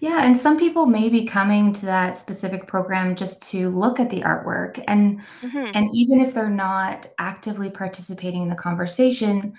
yeah 0.00 0.24
and 0.24 0.36
some 0.36 0.58
people 0.58 0.86
may 0.86 1.08
be 1.08 1.24
coming 1.24 1.72
to 1.72 1.86
that 1.86 2.16
specific 2.16 2.66
program 2.66 3.14
just 3.14 3.42
to 3.42 3.70
look 3.70 4.00
at 4.00 4.10
the 4.10 4.20
artwork 4.22 4.82
and 4.88 5.20
mm-hmm. 5.42 5.70
and 5.74 5.88
even 5.94 6.20
if 6.20 6.34
they're 6.34 6.50
not 6.50 7.06
actively 7.18 7.70
participating 7.70 8.42
in 8.42 8.48
the 8.48 8.56
conversation 8.56 9.54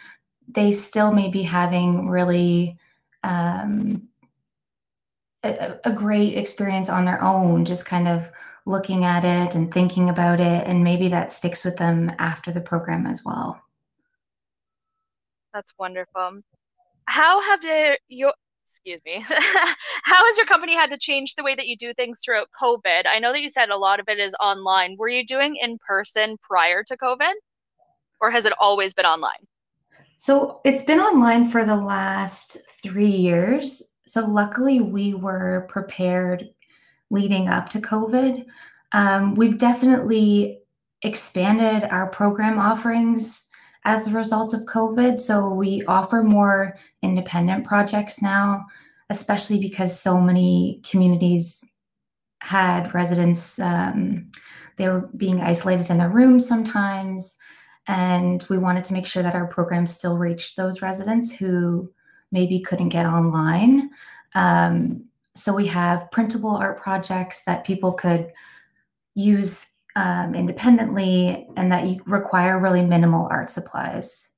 they 0.47 0.71
still 0.71 1.11
may 1.11 1.29
be 1.29 1.43
having 1.43 2.09
really 2.09 2.77
um, 3.23 4.07
a, 5.43 5.79
a 5.85 5.91
great 5.91 6.37
experience 6.37 6.89
on 6.89 7.05
their 7.05 7.21
own, 7.23 7.65
just 7.65 7.85
kind 7.85 8.07
of 8.07 8.29
looking 8.65 9.05
at 9.05 9.23
it 9.23 9.55
and 9.55 9.73
thinking 9.73 10.09
about 10.09 10.39
it. 10.39 10.67
And 10.67 10.83
maybe 10.83 11.07
that 11.09 11.31
sticks 11.31 11.65
with 11.65 11.77
them 11.77 12.11
after 12.19 12.51
the 12.51 12.61
program 12.61 13.07
as 13.07 13.23
well. 13.25 13.61
That's 15.53 15.73
wonderful. 15.77 16.41
How 17.05 17.41
have 17.41 17.61
the, 17.61 17.97
your, 18.07 18.33
excuse 18.71 19.01
me, 19.05 19.19
how 20.03 20.25
has 20.25 20.37
your 20.37 20.45
company 20.45 20.73
had 20.73 20.89
to 20.89 20.97
change 20.97 21.35
the 21.35 21.43
way 21.43 21.55
that 21.55 21.67
you 21.67 21.75
do 21.75 21.93
things 21.93 22.19
throughout 22.23 22.47
COVID? 22.61 23.03
I 23.05 23.19
know 23.19 23.33
that 23.33 23.41
you 23.41 23.49
said 23.49 23.69
a 23.69 23.77
lot 23.77 23.99
of 23.99 24.07
it 24.07 24.17
is 24.17 24.33
online. 24.39 24.95
Were 24.97 25.09
you 25.09 25.25
doing 25.25 25.57
in 25.61 25.77
person 25.85 26.37
prior 26.41 26.81
to 26.85 26.95
COVID 26.95 27.33
or 28.21 28.31
has 28.31 28.45
it 28.45 28.53
always 28.59 28.93
been 28.93 29.05
online? 29.05 29.45
So 30.15 30.61
it's 30.63 30.83
been 30.83 31.01
online 31.01 31.49
for 31.49 31.65
the 31.65 31.75
last 31.75 32.57
three 32.81 33.05
years. 33.07 33.83
So 34.07 34.25
luckily, 34.25 34.79
we 34.79 35.13
were 35.13 35.65
prepared 35.67 36.47
leading 37.09 37.49
up 37.49 37.69
to 37.69 37.81
COVID. 37.81 38.45
Um, 38.93 39.35
we've 39.35 39.57
definitely 39.57 40.61
expanded 41.01 41.89
our 41.89 42.07
program 42.07 42.57
offerings 42.57 43.47
as 43.83 44.07
a 44.07 44.11
result 44.11 44.53
of 44.53 44.61
COVID. 44.61 45.19
So 45.19 45.49
we 45.49 45.83
offer 45.85 46.23
more 46.23 46.77
independent 47.01 47.65
projects 47.65 48.21
now, 48.21 48.65
especially 49.09 49.59
because 49.59 49.99
so 49.99 50.19
many 50.19 50.81
communities 50.89 51.63
had 52.41 52.93
residents, 52.93 53.59
um, 53.59 54.31
they 54.77 54.87
were 54.87 55.09
being 55.17 55.41
isolated 55.41 55.89
in 55.89 55.97
their 55.97 56.09
rooms 56.09 56.47
sometimes. 56.47 57.37
And 57.87 58.45
we 58.49 58.57
wanted 58.57 58.83
to 58.85 58.93
make 58.93 59.05
sure 59.05 59.23
that 59.23 59.35
our 59.35 59.47
program 59.47 59.85
still 59.87 60.17
reached 60.17 60.55
those 60.55 60.81
residents 60.81 61.31
who 61.31 61.91
maybe 62.31 62.59
couldn't 62.59 62.89
get 62.89 63.05
online. 63.05 63.89
Um, 64.33 65.05
so 65.35 65.53
we 65.53 65.67
have 65.67 66.09
printable 66.11 66.55
art 66.55 66.79
projects 66.79 67.43
that 67.45 67.65
people 67.65 67.93
could 67.93 68.31
use 69.15 69.70
um, 69.95 70.35
independently 70.35 71.47
and 71.57 71.71
that 71.71 71.87
you 71.87 72.01
require 72.05 72.59
really 72.59 72.83
minimal 72.83 73.27
art 73.29 73.49
supplies. 73.49 74.29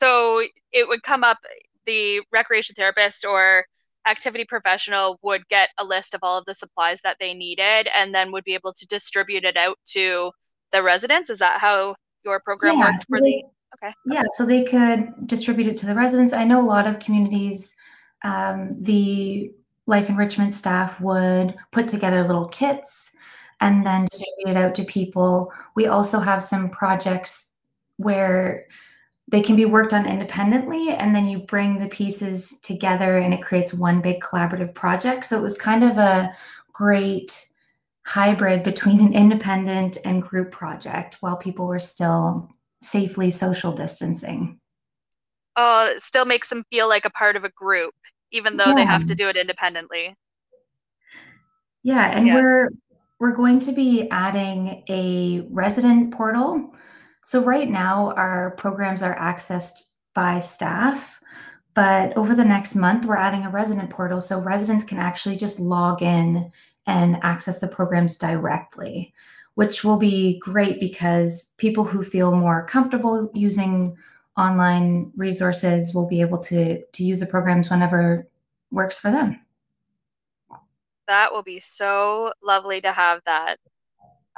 So 0.00 0.42
it 0.72 0.88
would 0.88 1.02
come 1.02 1.24
up, 1.24 1.38
the 1.86 2.22
recreation 2.32 2.74
therapist 2.74 3.24
or 3.24 3.66
activity 4.06 4.44
professional 4.44 5.18
would 5.22 5.48
get 5.48 5.68
a 5.78 5.84
list 5.84 6.14
of 6.14 6.20
all 6.22 6.38
of 6.38 6.44
the 6.44 6.54
supplies 6.54 7.00
that 7.02 7.16
they 7.20 7.34
needed 7.34 7.88
and 7.96 8.14
then 8.14 8.32
would 8.32 8.44
be 8.44 8.54
able 8.54 8.72
to 8.72 8.86
distribute 8.86 9.44
it 9.44 9.56
out 9.56 9.78
to 9.84 10.32
the 10.72 10.82
residents. 10.82 11.30
Is 11.30 11.38
that 11.38 11.60
how 11.60 11.94
your 12.24 12.40
program 12.40 12.78
yeah, 12.78 12.90
works 12.90 13.04
for 13.04 13.18
so 13.18 13.24
the 13.24 13.42
Okay. 13.82 13.92
Yeah, 14.06 14.24
so 14.36 14.44
they 14.44 14.64
could 14.64 15.26
distribute 15.26 15.68
it 15.68 15.76
to 15.78 15.86
the 15.86 15.94
residents. 15.94 16.32
I 16.32 16.44
know 16.44 16.60
a 16.60 16.62
lot 16.62 16.86
of 16.86 16.98
communities, 16.98 17.74
um, 18.22 18.76
the 18.80 19.50
life 19.86 20.08
enrichment 20.08 20.54
staff 20.54 21.00
would 21.00 21.54
put 21.70 21.88
together 21.88 22.22
little 22.22 22.48
kits 22.48 23.10
and 23.62 23.86
then 23.86 24.06
distribute 24.06 24.48
it 24.50 24.56
out 24.56 24.74
to 24.74 24.84
people. 24.84 25.52
We 25.76 25.86
also 25.86 26.18
have 26.18 26.42
some 26.42 26.68
projects 26.68 27.48
where 27.96 28.66
they 29.28 29.40
can 29.40 29.54
be 29.54 29.64
worked 29.64 29.94
on 29.94 30.04
independently 30.04 30.90
and 30.90 31.14
then 31.14 31.26
you 31.26 31.38
bring 31.38 31.78
the 31.78 31.88
pieces 31.88 32.58
together 32.62 33.18
and 33.18 33.32
it 33.32 33.40
creates 33.40 33.72
one 33.72 34.02
big 34.02 34.20
collaborative 34.20 34.74
project. 34.74 35.24
So 35.24 35.38
it 35.38 35.42
was 35.42 35.56
kind 35.56 35.84
of 35.84 35.96
a 35.96 36.36
great 36.72 37.46
hybrid 38.04 38.64
between 38.64 39.00
an 39.00 39.14
independent 39.14 39.96
and 40.04 40.20
group 40.22 40.50
project 40.50 41.18
while 41.20 41.36
people 41.36 41.68
were 41.68 41.78
still 41.78 42.50
safely 42.82 43.30
social 43.30 43.72
distancing. 43.72 44.58
Oh, 45.54 45.92
it 45.92 46.00
still 46.00 46.24
makes 46.24 46.48
them 46.48 46.64
feel 46.68 46.88
like 46.88 47.04
a 47.04 47.10
part 47.10 47.36
of 47.36 47.44
a 47.44 47.50
group, 47.50 47.94
even 48.32 48.56
though 48.56 48.66
yeah. 48.66 48.74
they 48.74 48.84
have 48.84 49.06
to 49.06 49.14
do 49.14 49.28
it 49.28 49.36
independently. 49.36 50.16
Yeah, 51.84 52.10
and 52.10 52.26
yeah. 52.26 52.34
we're 52.34 52.70
we're 53.22 53.30
going 53.30 53.60
to 53.60 53.70
be 53.70 54.08
adding 54.10 54.82
a 54.88 55.46
resident 55.52 56.12
portal. 56.12 56.74
So 57.22 57.40
right 57.40 57.70
now 57.70 58.12
our 58.14 58.50
programs 58.56 59.00
are 59.00 59.14
accessed 59.14 59.90
by 60.12 60.40
staff, 60.40 61.20
but 61.74 62.16
over 62.16 62.34
the 62.34 62.44
next 62.44 62.74
month 62.74 63.04
we're 63.04 63.14
adding 63.14 63.44
a 63.44 63.50
resident 63.50 63.90
portal 63.90 64.20
so 64.20 64.40
residents 64.40 64.82
can 64.82 64.98
actually 64.98 65.36
just 65.36 65.60
log 65.60 66.02
in 66.02 66.50
and 66.88 67.20
access 67.22 67.60
the 67.60 67.68
programs 67.68 68.16
directly, 68.16 69.14
which 69.54 69.84
will 69.84 69.98
be 69.98 70.40
great 70.40 70.80
because 70.80 71.54
people 71.58 71.84
who 71.84 72.02
feel 72.02 72.34
more 72.34 72.66
comfortable 72.66 73.30
using 73.34 73.96
online 74.36 75.12
resources 75.14 75.94
will 75.94 76.08
be 76.08 76.22
able 76.22 76.38
to 76.38 76.84
to 76.86 77.04
use 77.04 77.20
the 77.20 77.26
programs 77.26 77.70
whenever 77.70 78.28
works 78.72 78.98
for 78.98 79.12
them. 79.12 79.38
That 81.08 81.32
will 81.32 81.42
be 81.42 81.60
so 81.60 82.32
lovely 82.42 82.80
to 82.80 82.92
have 82.92 83.20
that. 83.26 83.56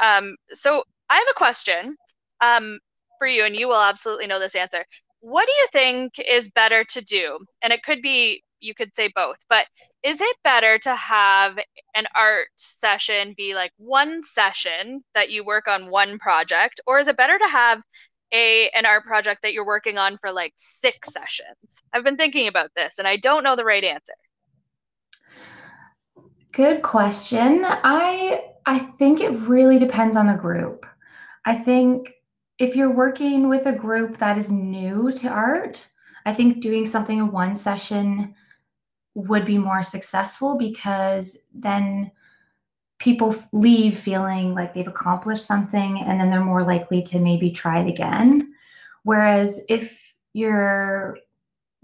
Um, 0.03 0.37
so 0.51 0.83
I 1.11 1.17
have 1.17 1.27
a 1.31 1.39
question 1.39 1.97
um, 2.41 2.79
for 3.19 3.27
you, 3.27 3.45
and 3.45 3.55
you 3.55 3.69
will 3.69 3.81
absolutely 3.81 4.27
know 4.27 4.41
this 4.41 4.55
answer. 4.55 4.85
What 5.21 5.47
do 5.47 5.53
you 5.53 5.69
think 5.73 6.13
is 6.19 6.51
better 6.51 6.85
to 6.85 7.01
do? 7.01 7.39
And 7.63 7.73
it 7.73 7.83
could 7.83 8.03
be 8.03 8.43
you 8.61 8.75
could 8.75 8.95
say 8.95 9.11
both, 9.15 9.37
but 9.49 9.67
is 10.03 10.21
it 10.21 10.37
better 10.43 10.79
to 10.79 10.95
have 10.95 11.59
an 11.95 12.07
art 12.15 12.49
session 12.57 13.35
be 13.37 13.55
like 13.55 13.73
one 13.77 14.23
session 14.23 15.05
that 15.15 15.31
you 15.31 15.45
work 15.45 15.69
on 15.69 15.91
one 15.91 16.19
project, 16.19 16.81
or 16.87 16.99
is 16.99 17.09
it 17.09 17.17
better 17.17 17.39
to 17.39 17.49
have 17.49 17.81
a 18.33 18.71
an 18.75 18.87
art 18.87 19.05
project 19.05 19.43
that 19.43 19.53
you're 19.53 19.67
working 19.67 19.99
on 19.99 20.19
for 20.19 20.33
like 20.33 20.53
six 20.57 21.13
sessions? 21.13 21.83
I've 21.93 22.05
been 22.05 22.17
thinking 22.17 22.49
about 22.49 22.71
this 22.77 22.99
and 22.99 23.07
I 23.09 23.17
don't 23.17 23.45
know 23.45 23.57
the 23.57 23.65
right 23.65 23.85
answer. 23.85 24.15
Good 26.55 26.83
question. 26.83 27.65
I 27.67 28.45
I 28.65 28.79
think 28.79 29.21
it 29.21 29.31
really 29.31 29.77
depends 29.77 30.15
on 30.17 30.29
the 30.29 30.37
group. 30.37 30.87
I 31.45 31.57
think 31.57 32.13
if 32.61 32.77
you're 32.77 32.93
working 32.93 33.49
with 33.49 33.67
a 33.67 33.73
group 33.73 34.19
that 34.19 34.39
is 34.39 34.53
new 34.53 35.11
to 35.13 35.29
art, 35.29 35.85
I 36.25 36.33
think 36.33 36.63
doing 36.63 36.87
something 36.87 37.19
in 37.19 37.33
one 37.33 37.57
session 37.57 38.37
would 39.15 39.45
be 39.45 39.59
more 39.59 39.83
successful 39.83 40.57
because 40.57 41.37
then 41.53 42.13
people 42.99 43.35
leave 43.53 43.99
feeling 43.99 44.55
like 44.55 44.75
they've 44.75 44.87
accomplished 44.87 45.45
something 45.45 46.01
and 46.03 46.21
then 46.21 46.31
they're 46.31 46.45
more 46.45 46.63
likely 46.63 47.03
to 47.03 47.19
maybe 47.19 47.51
try 47.51 47.81
it 47.81 47.89
again. 47.89 48.55
Whereas 49.03 49.61
if 49.69 50.01
your 50.35 51.19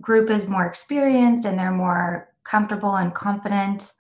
group 0.01 0.31
is 0.31 0.47
more 0.47 0.65
experienced 0.65 1.45
and 1.45 1.59
they're 1.59 1.73
more 1.73 2.29
comfortable 2.45 2.95
and 2.95 3.13
confident 3.13 3.95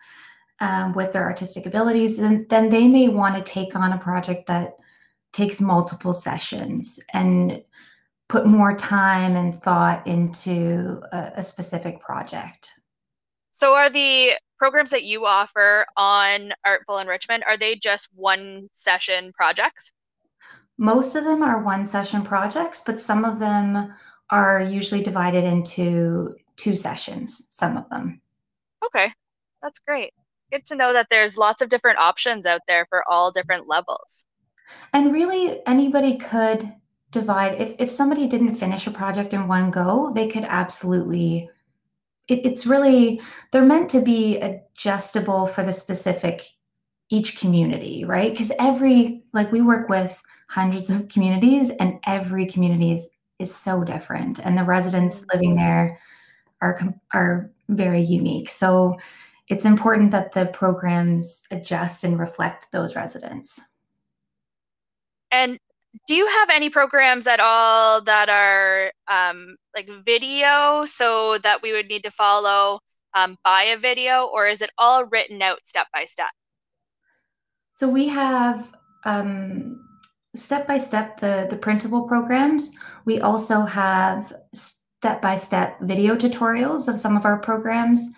um, 0.60 0.92
with 0.92 1.12
their 1.12 1.24
artistic 1.24 1.66
abilities, 1.66 2.16
then, 2.16 2.46
then 2.50 2.68
they 2.68 2.86
may 2.86 3.08
want 3.08 3.34
to 3.34 3.52
take 3.52 3.74
on 3.74 3.92
a 3.92 3.98
project 3.98 4.46
that 4.46 4.76
takes 5.32 5.60
multiple 5.60 6.12
sessions 6.12 7.00
and 7.12 7.62
put 8.28 8.46
more 8.46 8.76
time 8.76 9.36
and 9.36 9.60
thought 9.62 10.06
into 10.06 11.00
a, 11.12 11.32
a 11.36 11.42
specific 11.42 12.00
project. 12.00 12.70
So 13.50 13.74
are 13.74 13.90
the 13.90 14.32
programs 14.58 14.90
that 14.90 15.04
you 15.04 15.26
offer 15.26 15.86
on 15.96 16.52
Artful 16.64 16.98
Enrichment, 16.98 17.42
are 17.46 17.56
they 17.56 17.76
just 17.76 18.08
one 18.14 18.68
session 18.72 19.32
projects? 19.32 19.92
Most 20.78 21.16
of 21.16 21.24
them 21.24 21.42
are 21.42 21.62
one 21.62 21.84
session 21.84 22.22
projects, 22.22 22.82
but 22.84 23.00
some 23.00 23.24
of 23.24 23.38
them 23.38 23.92
are 24.30 24.62
usually 24.62 25.02
divided 25.02 25.44
into 25.44 26.36
two 26.56 26.76
sessions, 26.76 27.48
some 27.50 27.76
of 27.76 27.88
them. 27.88 28.20
Okay, 28.84 29.12
that's 29.62 29.78
great. 29.80 30.12
Good 30.50 30.66
to 30.66 30.76
know 30.76 30.92
that 30.92 31.08
there's 31.10 31.36
lots 31.36 31.62
of 31.62 31.68
different 31.68 31.98
options 31.98 32.46
out 32.46 32.62
there 32.66 32.86
for 32.88 33.04
all 33.08 33.30
different 33.30 33.68
levels. 33.68 34.24
And 34.92 35.12
really, 35.12 35.60
anybody 35.66 36.16
could 36.18 36.72
divide. 37.10 37.60
If, 37.60 37.74
if 37.78 37.90
somebody 37.90 38.26
didn't 38.26 38.54
finish 38.54 38.86
a 38.86 38.90
project 38.90 39.32
in 39.32 39.48
one 39.48 39.70
go, 39.70 40.12
they 40.14 40.28
could 40.28 40.44
absolutely 40.44 41.50
it, 42.30 42.46
it's 42.46 42.64
really 42.64 43.20
they're 43.52 43.62
meant 43.62 43.90
to 43.90 44.00
be 44.00 44.38
adjustable 44.38 45.48
for 45.48 45.62
the 45.62 45.72
specific 45.72 46.46
each 47.10 47.38
community 47.38 48.04
right 48.04 48.30
because 48.32 48.52
every 48.58 49.24
like 49.32 49.50
we 49.52 49.60
work 49.60 49.88
with 49.88 50.22
hundreds 50.48 50.88
of 50.88 51.08
communities 51.08 51.70
and 51.80 51.98
every 52.06 52.46
community 52.46 52.92
is 52.92 53.10
is 53.38 53.54
so 53.54 53.82
different 53.82 54.38
and 54.38 54.56
the 54.56 54.64
residents 54.64 55.24
living 55.32 55.56
there 55.56 55.98
are 56.62 56.80
are 57.12 57.50
very 57.68 58.00
unique 58.00 58.48
so 58.48 58.96
it's 59.50 59.64
important 59.64 60.12
that 60.12 60.30
the 60.32 60.46
programs 60.46 61.42
adjust 61.50 62.04
and 62.04 62.18
reflect 62.18 62.68
those 62.70 62.94
residents. 62.94 63.60
And 65.32 65.58
do 66.06 66.14
you 66.14 66.26
have 66.28 66.50
any 66.50 66.70
programs 66.70 67.26
at 67.26 67.40
all 67.40 68.00
that 68.04 68.28
are 68.28 68.92
um, 69.08 69.56
like 69.74 69.90
video 70.04 70.84
so 70.86 71.38
that 71.42 71.62
we 71.62 71.72
would 71.72 71.88
need 71.88 72.04
to 72.04 72.12
follow 72.12 72.78
um, 73.14 73.36
by 73.42 73.64
a 73.64 73.76
video 73.76 74.30
or 74.32 74.46
is 74.46 74.62
it 74.62 74.70
all 74.78 75.04
written 75.06 75.42
out 75.42 75.66
step 75.66 75.88
by 75.92 76.04
step? 76.04 76.30
So 77.74 77.88
we 77.88 78.06
have 78.06 78.72
um, 79.04 79.84
step 80.36 80.68
by 80.68 80.78
step 80.78 81.18
the 81.18 81.48
the 81.50 81.56
printable 81.56 82.06
programs. 82.06 82.70
We 83.04 83.20
also 83.20 83.62
have 83.62 84.32
step 84.52 85.20
by 85.20 85.36
step 85.36 85.80
video 85.80 86.14
tutorials 86.14 86.86
of 86.86 87.00
some 87.00 87.16
of 87.16 87.24
our 87.24 87.38
programs 87.38 88.12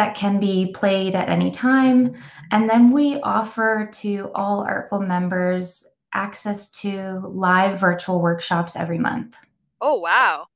that 0.00 0.14
can 0.14 0.40
be 0.40 0.72
played 0.72 1.14
at 1.14 1.28
any 1.28 1.50
time 1.50 2.16
and 2.52 2.70
then 2.70 2.90
we 2.90 3.20
offer 3.20 3.90
to 3.92 4.30
all 4.34 4.62
artful 4.62 4.98
members 4.98 5.86
access 6.14 6.70
to 6.70 7.20
live 7.22 7.78
virtual 7.78 8.22
workshops 8.22 8.76
every 8.76 8.96
month. 8.96 9.36
Oh 9.82 10.00
wow. 10.00 10.46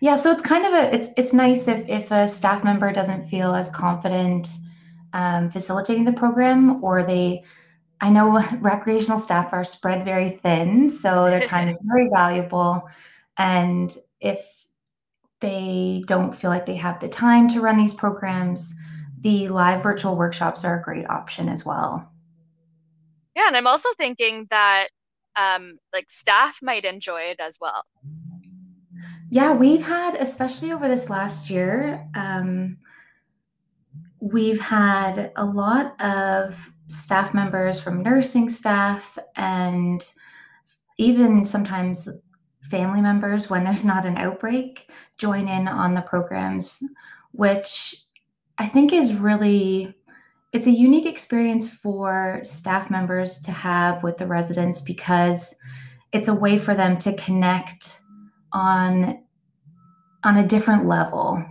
Yeah, 0.00 0.16
so 0.16 0.32
it's 0.32 0.42
kind 0.42 0.66
of 0.66 0.72
a 0.72 0.92
it's 0.92 1.08
it's 1.16 1.32
nice 1.32 1.68
if 1.68 1.88
if 1.88 2.10
a 2.10 2.26
staff 2.26 2.64
member 2.64 2.92
doesn't 2.92 3.28
feel 3.28 3.54
as 3.54 3.70
confident 3.70 4.48
um, 5.12 5.48
facilitating 5.48 6.04
the 6.04 6.12
program 6.12 6.82
or 6.82 7.04
they 7.04 7.44
I 8.00 8.10
know 8.10 8.44
recreational 8.58 9.20
staff 9.20 9.52
are 9.52 9.62
spread 9.62 10.04
very 10.04 10.40
thin, 10.42 10.90
so 10.90 11.26
their 11.26 11.46
time 11.46 11.68
is 11.68 11.78
very 11.84 12.08
valuable. 12.12 12.82
And 13.38 13.96
if 14.20 14.44
they 15.42 16.02
don't 16.06 16.34
feel 16.34 16.48
like 16.48 16.64
they 16.64 16.76
have 16.76 17.00
the 17.00 17.08
time 17.08 17.48
to 17.48 17.60
run 17.60 17.76
these 17.76 17.92
programs, 17.92 18.74
the 19.20 19.48
live 19.48 19.82
virtual 19.82 20.16
workshops 20.16 20.64
are 20.64 20.80
a 20.80 20.82
great 20.82 21.08
option 21.10 21.50
as 21.50 21.66
well. 21.66 22.10
Yeah, 23.36 23.48
and 23.48 23.56
I'm 23.56 23.66
also 23.66 23.90
thinking 23.98 24.46
that 24.50 24.88
um, 25.36 25.78
like 25.92 26.10
staff 26.10 26.58
might 26.62 26.84
enjoy 26.84 27.22
it 27.22 27.40
as 27.40 27.58
well. 27.60 27.84
Yeah, 29.30 29.52
we've 29.52 29.82
had, 29.82 30.14
especially 30.14 30.72
over 30.72 30.88
this 30.88 31.10
last 31.10 31.50
year, 31.50 32.06
um, 32.14 32.78
we've 34.20 34.60
had 34.60 35.32
a 35.36 35.44
lot 35.44 36.00
of 36.00 36.70
staff 36.86 37.32
members 37.32 37.80
from 37.80 38.02
nursing 38.02 38.48
staff 38.48 39.18
and 39.36 40.06
even 40.98 41.44
sometimes 41.44 42.08
family 42.72 43.02
members 43.02 43.50
when 43.50 43.64
there's 43.64 43.84
not 43.84 44.06
an 44.06 44.16
outbreak 44.16 44.90
join 45.18 45.46
in 45.46 45.68
on 45.68 45.92
the 45.92 46.00
programs, 46.00 46.82
which 47.32 47.94
I 48.56 48.66
think 48.66 48.94
is 48.94 49.14
really 49.14 49.94
it's 50.52 50.66
a 50.66 50.70
unique 50.70 51.06
experience 51.06 51.68
for 51.68 52.40
staff 52.42 52.90
members 52.90 53.38
to 53.40 53.52
have 53.52 54.02
with 54.02 54.16
the 54.16 54.26
residents 54.26 54.80
because 54.80 55.54
it's 56.12 56.28
a 56.28 56.34
way 56.34 56.58
for 56.58 56.74
them 56.74 56.98
to 56.98 57.14
connect 57.16 58.00
on 58.52 59.22
on 60.24 60.38
a 60.38 60.46
different 60.46 60.86
level. 60.86 61.44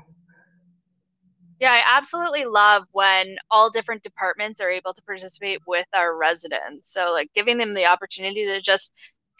Yeah 1.60 1.72
i 1.72 1.84
absolutely 1.86 2.46
love 2.46 2.86
when 2.94 3.36
all 3.52 3.70
different 3.70 4.02
departments 4.02 4.60
are 4.60 4.70
able 4.72 4.94
to 4.96 5.04
participate 5.04 5.60
with 5.68 5.86
our 5.94 6.18
residents. 6.18 6.92
So 6.92 7.12
like 7.12 7.30
giving 7.36 7.60
them 7.60 7.74
the 7.74 7.86
opportunity 7.86 8.46
to 8.46 8.60
just 8.60 8.94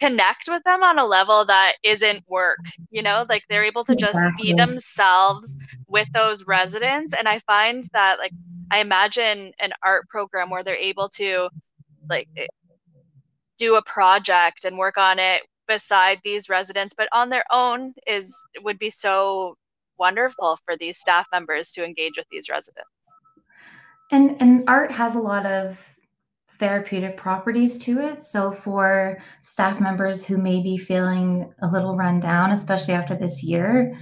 connect 0.06 0.48
with 0.48 0.62
them 0.64 0.82
on 0.82 0.98
a 0.98 1.04
level 1.04 1.44
that 1.46 1.74
isn't 1.82 2.24
work 2.28 2.58
you 2.90 3.02
know? 3.02 3.24
Like 3.28 3.44
they're 3.48 3.64
able 3.64 3.84
to 3.84 3.96
just 3.96 4.18
be 4.40 4.52
themselves 4.52 5.56
with 5.88 6.08
those 6.12 6.46
residents. 6.46 7.14
And 7.14 7.28
i 7.28 7.38
find 7.40 7.82
that 7.92 8.18
like 8.18 8.32
I 8.70 8.80
imagine 8.80 9.52
an 9.58 9.72
art 9.84 10.08
program 10.08 10.50
where 10.50 10.62
they're 10.62 10.76
able 10.76 11.08
to 11.16 11.48
like 12.08 12.28
eh, 12.36 12.46
do 13.58 13.76
a 13.76 13.82
project 13.82 14.64
and 14.64 14.78
work 14.78 14.96
on 14.98 15.18
it 15.18 15.42
beside 15.68 16.18
these 16.24 16.48
residents 16.48 16.92
but 16.96 17.08
on 17.12 17.30
their 17.30 17.44
own 17.52 17.94
is 18.06 18.34
would 18.62 18.78
be 18.78 18.90
so 18.90 19.56
wonderful 19.98 20.58
for 20.64 20.76
these 20.76 20.98
staff 20.98 21.26
members 21.32 21.70
to 21.70 21.84
engage 21.84 22.16
with 22.16 22.26
these 22.30 22.48
residents. 22.50 22.90
And 24.10 24.36
and 24.40 24.64
art 24.68 24.90
has 24.92 25.14
a 25.14 25.20
lot 25.20 25.46
of 25.46 25.78
therapeutic 26.62 27.16
properties 27.16 27.76
to 27.76 27.98
it 27.98 28.22
so 28.22 28.52
for 28.52 29.20
staff 29.40 29.80
members 29.80 30.24
who 30.24 30.38
may 30.38 30.62
be 30.62 30.78
feeling 30.78 31.52
a 31.60 31.66
little 31.66 31.96
run 31.96 32.20
down 32.20 32.52
especially 32.52 32.94
after 32.94 33.16
this 33.16 33.42
year 33.42 33.98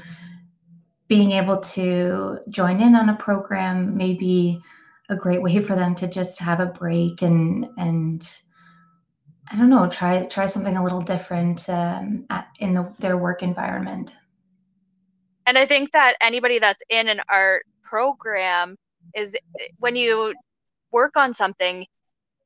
being 1.08 1.30
able 1.30 1.56
to 1.56 2.38
join 2.50 2.78
in 2.82 2.94
on 2.94 3.08
a 3.08 3.16
program 3.16 3.96
may 3.96 4.12
be 4.12 4.60
a 5.08 5.16
great 5.16 5.40
way 5.40 5.58
for 5.62 5.74
them 5.74 5.94
to 5.94 6.06
just 6.06 6.38
have 6.38 6.60
a 6.60 6.66
break 6.66 7.22
and 7.22 7.66
and 7.78 8.28
I 9.50 9.56
don't 9.56 9.70
know 9.70 9.88
try 9.88 10.26
try 10.26 10.44
something 10.44 10.76
a 10.76 10.84
little 10.84 11.00
different 11.00 11.66
um, 11.70 12.26
at, 12.28 12.46
in 12.58 12.74
the, 12.74 12.92
their 12.98 13.16
work 13.16 13.42
environment. 13.42 14.14
And 15.46 15.56
I 15.56 15.64
think 15.64 15.92
that 15.92 16.14
anybody 16.20 16.58
that's 16.58 16.82
in 16.90 17.08
an 17.08 17.22
art 17.28 17.64
program 17.82 18.76
is 19.16 19.34
when 19.78 19.96
you 19.96 20.34
work 20.92 21.16
on 21.16 21.34
something, 21.34 21.86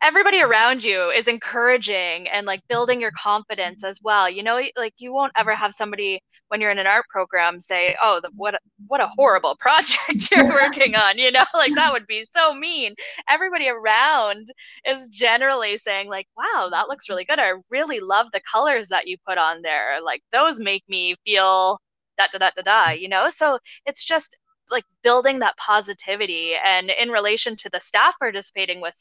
everybody 0.05 0.41
around 0.43 0.85
you 0.85 1.11
is 1.11 1.29
encouraging 1.29 2.29
and 2.29 2.47
like 2.47 2.61
building 2.69 3.01
your 3.01 3.11
confidence 3.13 3.83
as 3.83 4.01
well 4.03 4.29
you 4.29 4.43
know 4.43 4.61
like 4.77 4.93
you 4.99 5.13
won't 5.13 5.33
ever 5.37 5.55
have 5.55 5.73
somebody 5.73 6.21
when 6.49 6.61
you're 6.61 6.71
in 6.71 6.79
an 6.79 6.87
art 6.87 7.07
program 7.09 7.59
say 7.59 7.97
oh 8.03 8.21
the, 8.23 8.31
what 8.37 8.55
what 8.87 9.01
a 9.01 9.09
horrible 9.17 9.57
project 9.61 10.31
you're 10.31 10.47
working 10.47 10.95
on 10.95 11.19
you 11.19 11.33
know 11.33 11.45
like 11.55 11.75
that 11.75 11.93
would 11.93 12.07
be 12.07 12.25
so 12.31 12.55
mean. 12.55 12.95
Everybody 13.29 13.69
around 13.69 14.47
is 14.87 15.09
generally 15.09 15.79
saying 15.79 16.09
like 16.09 16.27
wow 16.37 16.69
that 16.71 16.89
looks 16.89 17.09
really 17.09 17.25
good. 17.25 17.39
I 17.39 17.55
really 17.71 18.01
love 18.01 18.31
the 18.33 18.41
colors 18.53 18.89
that 18.89 19.07
you 19.07 19.17
put 19.27 19.39
on 19.39 19.63
there. 19.63 20.01
Like 20.03 20.23
those 20.33 20.61
make 20.61 20.85
me 20.89 21.17
feel 21.25 21.81
da 22.19 22.27
da 22.33 22.39
da 22.39 22.51
da 22.57 22.63
da 22.63 22.91
you 22.91 23.09
know? 23.09 23.29
So 23.31 23.59
it's 23.87 24.05
just 24.05 24.39
like 24.71 24.85
building 25.03 25.41
that 25.41 25.57
positivity. 25.57 26.53
And 26.65 26.91
in 26.91 27.11
relation 27.11 27.57
to 27.57 27.71
the 27.71 27.81
staff 27.81 28.15
participating 28.19 28.81
with 28.81 28.95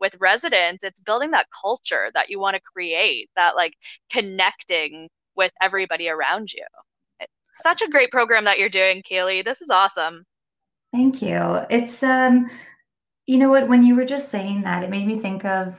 with 0.00 0.16
residents 0.20 0.84
it's 0.84 1.00
building 1.00 1.30
that 1.30 1.46
culture 1.60 2.10
that 2.14 2.30
you 2.30 2.38
want 2.38 2.54
to 2.54 2.62
create 2.62 3.28
that 3.36 3.56
like 3.56 3.74
connecting 4.10 5.08
with 5.38 5.52
everybody 5.62 6.10
around 6.10 6.52
you. 6.52 6.66
It's 7.20 7.32
such 7.54 7.80
a 7.80 7.88
great 7.88 8.10
program 8.10 8.44
that 8.44 8.58
you're 8.58 8.68
doing 8.68 9.02
kaylee. 9.02 9.44
This 9.44 9.62
is 9.62 9.70
awesome. 9.70 10.24
Thank 10.92 11.22
you. 11.22 11.60
It's 11.70 12.02
um 12.02 12.50
you 13.26 13.38
know 13.38 13.48
what 13.48 13.68
when 13.68 13.84
you 13.84 13.94
were 13.94 14.04
just 14.04 14.30
saying 14.30 14.62
that 14.62 14.82
it 14.82 14.90
made 14.90 15.06
me 15.06 15.18
think 15.18 15.46
of 15.46 15.74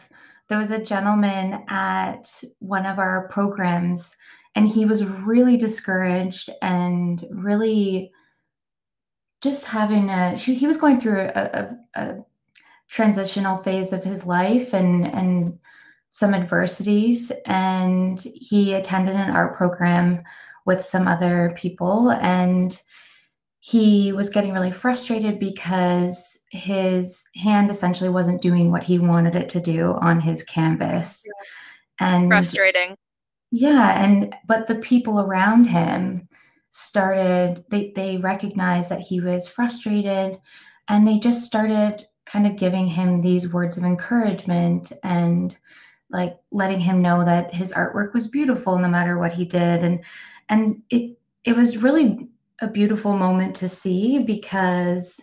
there 0.47 0.58
was 0.58 0.71
a 0.71 0.84
gentleman 0.84 1.63
at 1.67 2.41
one 2.58 2.88
of 2.88 2.97
our 2.97 3.27
programs 3.27 4.15
and 4.55 4.67
he 4.67 4.86
was 4.86 5.05
really 5.05 5.58
discouraged 5.58 6.49
and 6.62 7.23
really 7.29 8.12
just 9.41 9.65
having 9.65 10.10
a 10.10 10.36
he 10.36 10.67
was 10.67 10.77
going 10.77 10.99
through 10.99 11.21
a, 11.21 11.32
a, 11.95 12.01
a 12.01 12.25
transitional 12.89 13.58
phase 13.58 13.93
of 13.93 14.04
his 14.04 14.25
life 14.25 14.73
and 14.73 15.06
and 15.08 15.58
some 16.10 16.34
adversities. 16.34 17.32
And 17.45 18.19
he 18.34 18.73
attended 18.73 19.15
an 19.15 19.30
art 19.30 19.56
program 19.56 20.23
with 20.65 20.84
some 20.84 21.08
other 21.08 21.54
people. 21.56 22.12
And 22.12 22.80
he 23.60 24.12
was 24.12 24.30
getting 24.30 24.54
really 24.54 24.71
frustrated 24.71 25.39
because 25.39 26.39
his 26.52 27.25
hand 27.36 27.69
essentially 27.69 28.10
wasn't 28.10 28.41
doing 28.41 28.71
what 28.71 28.84
he 28.84 28.97
wanted 28.97 29.36
it 29.36 29.49
to 29.49 29.62
do 29.62 29.93
on 30.02 30.19
his 30.19 30.43
canvas. 30.43 31.23
Yeah. 31.25 32.08
and 32.08 32.23
it's 32.23 32.30
frustrating. 32.30 32.95
Yeah 33.52 34.04
and 34.04 34.34
but 34.47 34.67
the 34.67 34.75
people 34.75 35.19
around 35.19 35.65
him 35.65 36.28
started 36.69 37.65
they 37.69 37.91
they 37.95 38.17
recognized 38.17 38.89
that 38.89 39.02
he 39.02 39.19
was 39.19 39.47
frustrated 39.47 40.39
and 40.88 41.08
they 41.08 41.19
just 41.19 41.43
started 41.43 42.06
kind 42.32 42.46
of 42.46 42.56
giving 42.56 42.86
him 42.86 43.22
these 43.22 43.52
words 43.52 43.78
of 43.78 43.84
encouragement 43.84 44.92
and 45.04 45.58
like 46.12 46.38
letting 46.52 46.80
him 46.80 47.02
know 47.02 47.24
that 47.26 47.54
his 47.54 47.74
artwork 47.74 48.13
was 48.13 48.28
beautiful 48.28 48.78
no 48.78 48.88
matter 48.88 49.18
what 49.18 49.34
he 49.34 49.46
did. 49.46 49.84
And 49.84 50.00
and 50.50 50.82
it 50.89 51.18
it 51.44 51.56
was 51.56 51.78
really 51.78 52.28
a 52.62 52.68
beautiful 52.68 53.15
moment 53.15 53.56
to 53.56 53.70
see 53.70 54.20
because 54.20 55.22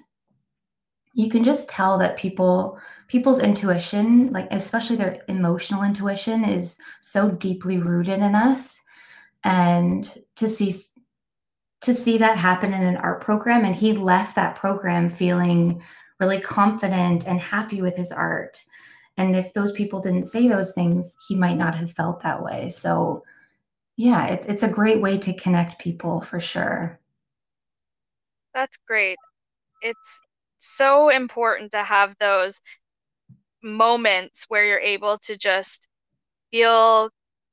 you 1.14 1.29
can 1.29 1.45
just 1.45 1.69
tell 1.69 1.99
that 1.99 2.16
people 2.16 2.79
people's 3.09 3.38
intuition 3.40 4.33
like 4.33 4.49
especially 4.51 4.97
their 4.97 5.23
emotional 5.29 5.83
intuition 5.83 6.45
is 6.45 6.79
so 7.01 7.31
deeply 7.31 7.79
rooted 7.79 8.19
in 8.19 8.35
us. 8.35 8.81
And 9.45 10.12
to 10.37 10.49
see 10.49 10.75
to 11.83 11.95
see 11.95 12.19
that 12.19 12.37
happen 12.37 12.73
in 12.73 12.83
an 12.83 12.97
art 12.97 13.21
program 13.21 13.64
and 13.64 13.77
he 13.77 13.92
left 13.92 14.35
that 14.35 14.57
program 14.57 15.09
feeling 15.09 15.83
really 16.18 16.40
confident 16.40 17.26
and 17.26 17.40
happy 17.40 17.83
with 17.83 17.96
his 17.96 18.12
art. 18.12 18.62
And 19.16 19.35
if 19.35 19.52
those 19.52 19.72
people 19.72 20.00
didn't 20.00 20.24
say 20.24 20.48
those 20.48 20.72
things, 20.72 21.11
he 21.26 21.35
might 21.35 21.57
not 21.57 21.74
have 21.74 21.92
felt 21.92 22.22
that 22.22 22.42
way. 22.42 22.70
So 22.70 23.24
yeah, 23.96 24.26
it's 24.26 24.46
it's 24.46 24.62
a 24.62 24.68
great 24.68 25.00
way 25.00 25.18
to 25.18 25.33
connect 25.35 25.81
people 25.81 26.20
for 26.20 26.38
sure. 26.38 27.00
That's 28.55 28.79
great. 28.87 29.16
It's 29.83 30.20
so 30.59 31.09
important 31.09 31.72
to 31.72 31.83
have 31.83 32.14
those 32.20 32.61
moments 33.62 34.44
where 34.48 34.64
you're 34.64 34.79
able 34.79 35.18
to 35.18 35.37
just 35.37 35.88
feel 36.50 37.11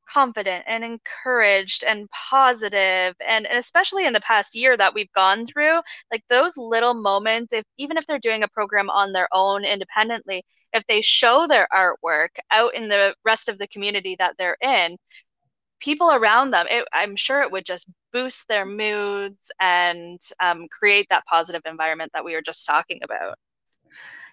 confident 0.07 0.63
and 0.67 0.83
encouraged 0.83 1.83
and 1.83 2.09
positive 2.11 3.15
and, 3.27 3.45
and 3.47 3.57
especially 3.57 4.05
in 4.05 4.13
the 4.13 4.19
past 4.21 4.55
year 4.55 4.75
that 4.77 4.93
we've 4.93 5.11
gone 5.13 5.45
through 5.45 5.79
like 6.11 6.23
those 6.29 6.57
little 6.57 6.93
moments 6.93 7.53
if 7.53 7.63
even 7.77 7.97
if 7.97 8.05
they're 8.07 8.19
doing 8.19 8.43
a 8.43 8.47
program 8.47 8.89
on 8.89 9.11
their 9.11 9.27
own 9.31 9.63
independently 9.65 10.43
if 10.73 10.83
they 10.87 11.01
show 11.01 11.47
their 11.47 11.67
artwork 11.73 12.29
out 12.51 12.73
in 12.75 12.89
the 12.89 13.15
rest 13.23 13.47
of 13.49 13.57
the 13.57 13.67
community 13.67 14.15
that 14.19 14.35
they're 14.37 14.57
in 14.61 14.97
people 15.79 16.11
around 16.11 16.51
them 16.51 16.65
it, 16.69 16.87
i'm 16.93 17.15
sure 17.15 17.41
it 17.41 17.51
would 17.51 17.65
just 17.65 17.91
boost 18.13 18.47
their 18.47 18.65
moods 18.65 19.51
and 19.59 20.19
um, 20.39 20.67
create 20.69 21.07
that 21.09 21.25
positive 21.25 21.63
environment 21.65 22.11
that 22.13 22.23
we 22.23 22.33
were 22.33 22.41
just 22.41 22.65
talking 22.65 22.99
about. 23.03 23.35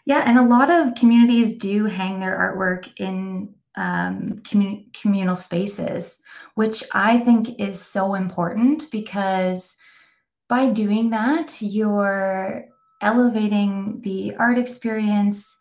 Yeah 0.04 0.22
and 0.24 0.38
a 0.38 0.42
lot 0.42 0.70
of 0.70 0.94
communities 0.94 1.56
do 1.56 1.86
hang 1.86 2.20
their 2.20 2.36
artwork 2.36 2.92
in 2.98 3.54
um, 3.80 4.42
commun- 4.44 4.84
communal 4.92 5.36
spaces, 5.36 6.20
which 6.54 6.84
I 6.92 7.18
think 7.18 7.58
is 7.58 7.80
so 7.80 8.14
important 8.14 8.90
because 8.92 9.74
by 10.48 10.68
doing 10.68 11.08
that, 11.10 11.56
you're 11.62 12.66
elevating 13.00 13.98
the 14.02 14.34
art 14.36 14.58
experience. 14.58 15.56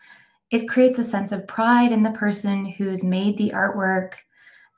It 0.51 0.67
creates 0.67 0.99
a 0.99 1.03
sense 1.03 1.32
of 1.32 1.47
pride 1.47 1.93
in 1.93 2.03
the 2.03 2.12
person 2.12 2.65
who's 2.65 3.03
made 3.03 3.38
the 3.38 3.51
artwork. 3.51 4.15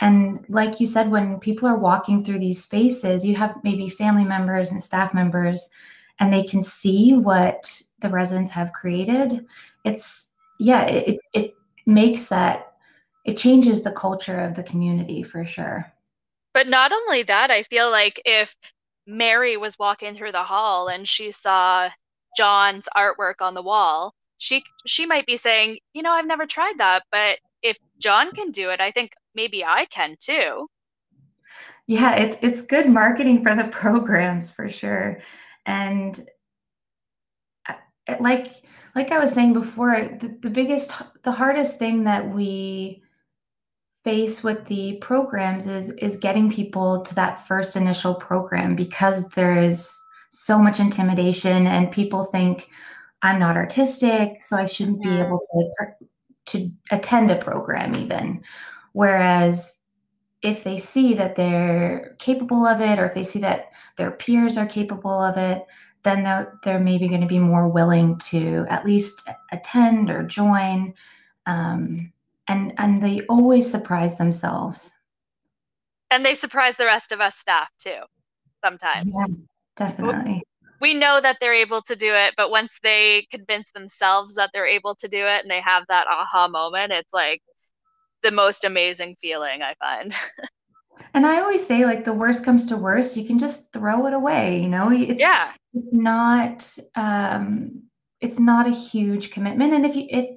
And 0.02 0.46
like 0.48 0.80
you 0.80 0.86
said, 0.86 1.10
when 1.10 1.40
people 1.40 1.68
are 1.68 1.78
walking 1.78 2.24
through 2.24 2.40
these 2.40 2.62
spaces, 2.62 3.26
you 3.26 3.36
have 3.38 3.56
maybe 3.64 3.90
family 3.90 4.26
members 4.26 4.70
and 4.70 4.82
staff 4.82 5.16
members, 5.16 5.68
and 6.20 6.32
they 6.32 6.44
can 6.44 6.62
see 6.62 7.14
what 7.14 7.82
the 8.02 8.10
residents 8.10 8.52
have 8.52 8.74
created. 8.74 9.48
It's, 9.84 10.28
yeah, 10.60 10.84
it, 10.86 11.20
it 11.34 11.56
makes 11.88 12.28
that 12.28 12.71
it 13.24 13.38
changes 13.38 13.84
the 13.84 13.92
culture 13.92 14.40
of 14.40 14.56
the 14.56 14.64
community 14.64 15.24
for 15.24 15.46
sure. 15.46 15.92
But 16.54 16.68
not 16.68 16.92
only 16.92 17.24
that, 17.24 17.52
I 17.52 17.64
feel 17.64 17.90
like 17.90 18.22
if 18.26 18.56
Mary 19.08 19.58
was 19.58 19.80
walking 19.80 20.16
through 20.16 20.32
the 20.32 20.44
hall 20.44 20.88
and 20.88 21.08
she 21.08 21.32
saw 21.32 21.90
John's 22.38 22.88
artwork 22.96 23.42
on 23.42 23.54
the 23.54 23.62
wall, 23.62 24.14
she 24.38 24.64
she 24.88 25.06
might 25.06 25.26
be 25.26 25.38
saying, 25.38 25.78
you 25.94 26.02
know, 26.02 26.12
I've 26.12 26.28
never 26.28 26.46
tried 26.46 26.78
that, 26.80 27.04
but 27.12 27.40
if 27.62 27.78
John 28.00 28.32
can 28.32 28.52
do 28.52 28.70
it, 28.70 28.82
I 28.82 28.92
think 28.92 29.14
maybe 29.36 29.64
I 29.64 29.86
can 29.86 30.16
too. 30.20 30.68
Yeah, 31.88 32.16
it's 32.16 32.38
it's 32.42 32.62
good 32.62 32.90
marketing 32.90 33.44
for 33.44 33.56
the 33.56 33.66
programs 33.72 34.52
for 34.52 34.68
sure. 34.68 35.22
And 35.66 36.20
uh, 37.70 37.76
like 38.20 38.64
like 38.96 39.12
I 39.12 39.20
was 39.20 39.32
saying 39.32 39.54
before, 39.54 40.18
the, 40.20 40.38
the 40.42 40.50
biggest 40.50 40.92
the 41.24 41.32
hardest 41.32 41.78
thing 41.78 42.06
that 42.06 42.34
we 42.34 43.04
face 44.04 44.44
with 44.44 44.66
the 44.66 44.98
programs 45.02 45.68
is 45.68 45.92
is 45.92 46.18
getting 46.18 46.52
people 46.52 47.02
to 47.04 47.16
that 47.16 47.48
first 47.48 47.76
initial 47.76 48.16
program 48.16 48.76
because 48.76 49.28
there 49.30 49.62
is 49.62 49.96
so 50.32 50.58
much 50.58 50.80
intimidation 50.80 51.68
and 51.68 51.92
people 51.92 52.26
think 52.26 52.70
I'm 53.22 53.40
not 53.40 53.58
artistic, 53.58 54.44
so 54.44 54.58
I 54.58 54.66
shouldn't 54.66 55.04
be 55.04 55.20
able 55.20 55.40
to 55.40 56.08
to 56.48 56.72
attend 56.92 57.32
a 57.32 57.36
program 57.36 57.96
even. 57.96 58.42
Whereas 58.94 59.78
if 60.42 60.64
they 60.64 60.78
see 60.78 61.14
that 61.14 61.36
they're 61.36 62.16
capable 62.20 62.66
of 62.66 62.82
it 62.82 62.98
or 62.98 63.06
if 63.06 63.14
they 63.14 63.24
see 63.24 63.40
that 63.40 63.72
their 63.98 64.12
peers 64.12 64.58
are 64.58 64.66
capable 64.66 65.12
of 65.12 65.38
it, 65.38 65.66
then 66.04 66.24
they're, 66.24 66.60
they're 66.64 66.80
maybe 66.80 67.08
going 67.08 67.22
to 67.22 67.28
be 67.28 67.40
more 67.40 67.68
willing 67.68 68.18
to 68.18 68.66
at 68.70 68.86
least 68.86 69.30
attend 69.52 70.10
or 70.10 70.24
join. 70.24 70.96
Um, 71.46 72.12
and 72.48 72.74
and 72.78 73.04
they 73.04 73.22
always 73.28 73.70
surprise 73.70 74.18
themselves. 74.18 74.92
And 76.10 76.26
they 76.26 76.36
surprise 76.36 76.78
the 76.78 76.86
rest 76.86 77.12
of 77.12 77.22
us 77.22 77.36
staff 77.36 77.70
too 77.80 78.00
sometimes. 78.64 79.14
Yeah, 79.16 79.36
definitely. 79.78 80.44
We 80.82 80.94
know 80.96 81.22
that 81.22 81.38
they're 81.40 81.54
able 81.54 81.82
to 81.82 81.96
do 81.96 82.14
it 82.14 82.34
but 82.36 82.50
once 82.50 82.80
they 82.82 83.28
convince 83.32 83.72
themselves 83.72 84.36
that 84.36 84.50
they're 84.54 84.66
able 84.66 84.96
to 84.96 85.08
do 85.08 85.20
it 85.20 85.42
and 85.44 85.50
they 85.50 85.62
have 85.62 85.84
that 85.90 86.08
aha 86.08 86.48
moment 86.48 86.92
it's 86.92 87.14
like 87.14 87.40
the 88.24 88.32
most 88.32 88.64
amazing 88.64 89.16
feeling 89.22 89.62
i 89.62 89.76
find. 89.76 90.16
And 91.14 91.26
i 91.26 91.40
always 91.40 91.66
say 91.66 91.86
like 91.86 92.04
the 92.04 92.14
worst 92.14 92.44
comes 92.44 92.66
to 92.68 92.78
worst 92.78 93.16
you 93.18 93.26
can 93.26 93.38
just 93.38 93.72
throw 93.74 94.08
it 94.08 94.14
away 94.14 94.62
you 94.62 94.70
know? 94.70 94.92
It's 94.92 95.20
yeah. 95.20 95.52
not 95.74 96.68
um 96.96 97.84
it's 98.22 98.40
not 98.40 98.68
a 98.68 98.72
huge 98.72 99.32
commitment. 99.32 99.74
And 99.74 99.86
if 99.86 99.96
you 99.96 100.06
if 100.08 100.30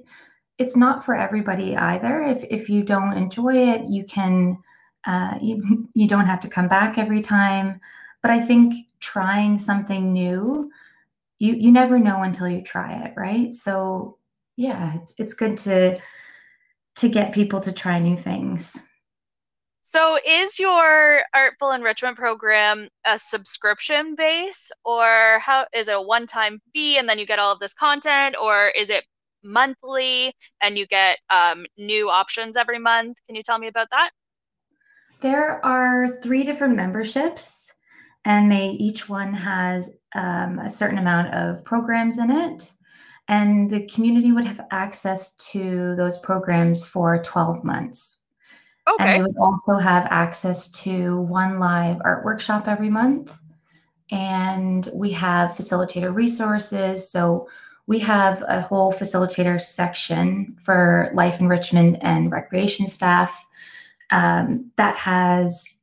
it's 0.57 0.75
not 0.75 1.03
for 1.03 1.15
everybody 1.15 1.75
either. 1.75 2.21
If 2.21 2.43
if 2.49 2.69
you 2.69 2.83
don't 2.83 3.13
enjoy 3.13 3.55
it 3.73 3.85
you 3.89 4.05
can 4.05 4.57
uh, 5.05 5.37
you, 5.41 5.87
you 5.93 6.07
don't 6.07 6.25
have 6.25 6.39
to 6.41 6.47
come 6.49 6.67
back 6.67 6.97
every 6.97 7.21
time. 7.21 7.79
But 8.21 8.31
i 8.31 8.41
think 8.41 8.73
trying 8.99 9.59
something 9.59 10.11
new 10.11 10.71
you 11.37 11.53
you 11.53 11.71
never 11.71 11.99
know 11.99 12.23
until 12.23 12.49
you 12.49 12.61
try 12.63 12.93
it 13.03 13.13
right? 13.15 13.53
So 13.53 14.17
yeah 14.57 14.95
it's, 14.95 15.13
it's 15.17 15.33
good 15.33 15.57
to 15.59 15.99
to 16.95 17.09
get 17.09 17.33
people 17.33 17.59
to 17.59 17.71
try 17.71 17.99
new 17.99 18.17
things. 18.17 18.77
So 19.87 20.17
is 20.25 20.57
your 20.59 21.21
artful 21.35 21.69
enrichment 21.71 22.17
program 22.17 22.89
a 23.05 23.19
subscription 23.19 24.15
base 24.15 24.71
or 24.83 25.37
how 25.39 25.67
is 25.75 25.87
it 25.87 25.95
a 25.95 26.01
one-time 26.01 26.59
fee 26.73 26.97
and 26.97 27.07
then 27.07 27.19
you 27.19 27.27
get 27.27 27.37
all 27.37 27.53
of 27.53 27.59
this 27.59 27.75
content 27.75 28.35
or 28.41 28.69
is 28.69 28.89
it 28.89 29.05
monthly 29.45 30.33
and 30.61 30.77
you 30.77 30.85
get 30.87 31.17
um, 31.29 31.65
new 31.77 32.09
options 32.09 32.57
every 32.57 32.79
month 32.79 33.17
can 33.27 33.35
you 33.35 33.43
tell 33.43 33.59
me 33.59 33.67
about 33.67 33.87
that 33.91 34.11
there 35.21 35.63
are 35.65 36.17
three 36.21 36.43
different 36.43 36.75
memberships 36.75 37.71
and 38.25 38.51
they 38.51 38.69
each 38.69 39.07
one 39.07 39.33
has 39.33 39.91
um, 40.15 40.59
a 40.59 40.69
certain 40.69 40.97
amount 40.97 41.33
of 41.33 41.63
programs 41.63 42.17
in 42.17 42.31
it 42.31 42.71
and 43.27 43.71
the 43.71 43.87
community 43.87 44.31
would 44.31 44.45
have 44.45 44.61
access 44.71 45.35
to 45.35 45.95
those 45.95 46.17
programs 46.19 46.85
for 46.85 47.21
12 47.21 47.63
months 47.63 48.25
Okay. 48.87 49.03
And 49.03 49.15
they 49.15 49.23
would 49.23 49.37
also 49.39 49.77
have 49.77 50.07
access 50.11 50.69
to 50.83 51.21
one 51.21 51.59
live 51.59 51.97
art 52.05 52.23
workshop 52.23 52.67
every 52.67 52.89
month. 52.89 53.35
And 54.11 54.87
we 54.93 55.11
have 55.11 55.51
facilitator 55.51 56.13
resources. 56.13 57.09
So 57.09 57.47
we 57.87 57.99
have 57.99 58.43
a 58.47 58.61
whole 58.61 58.93
facilitator 58.93 59.61
section 59.61 60.57
for 60.61 61.11
life 61.13 61.39
enrichment 61.39 61.97
and 62.01 62.31
recreation 62.31 62.87
staff 62.87 63.45
um, 64.11 64.71
that 64.75 64.95
has 64.95 65.79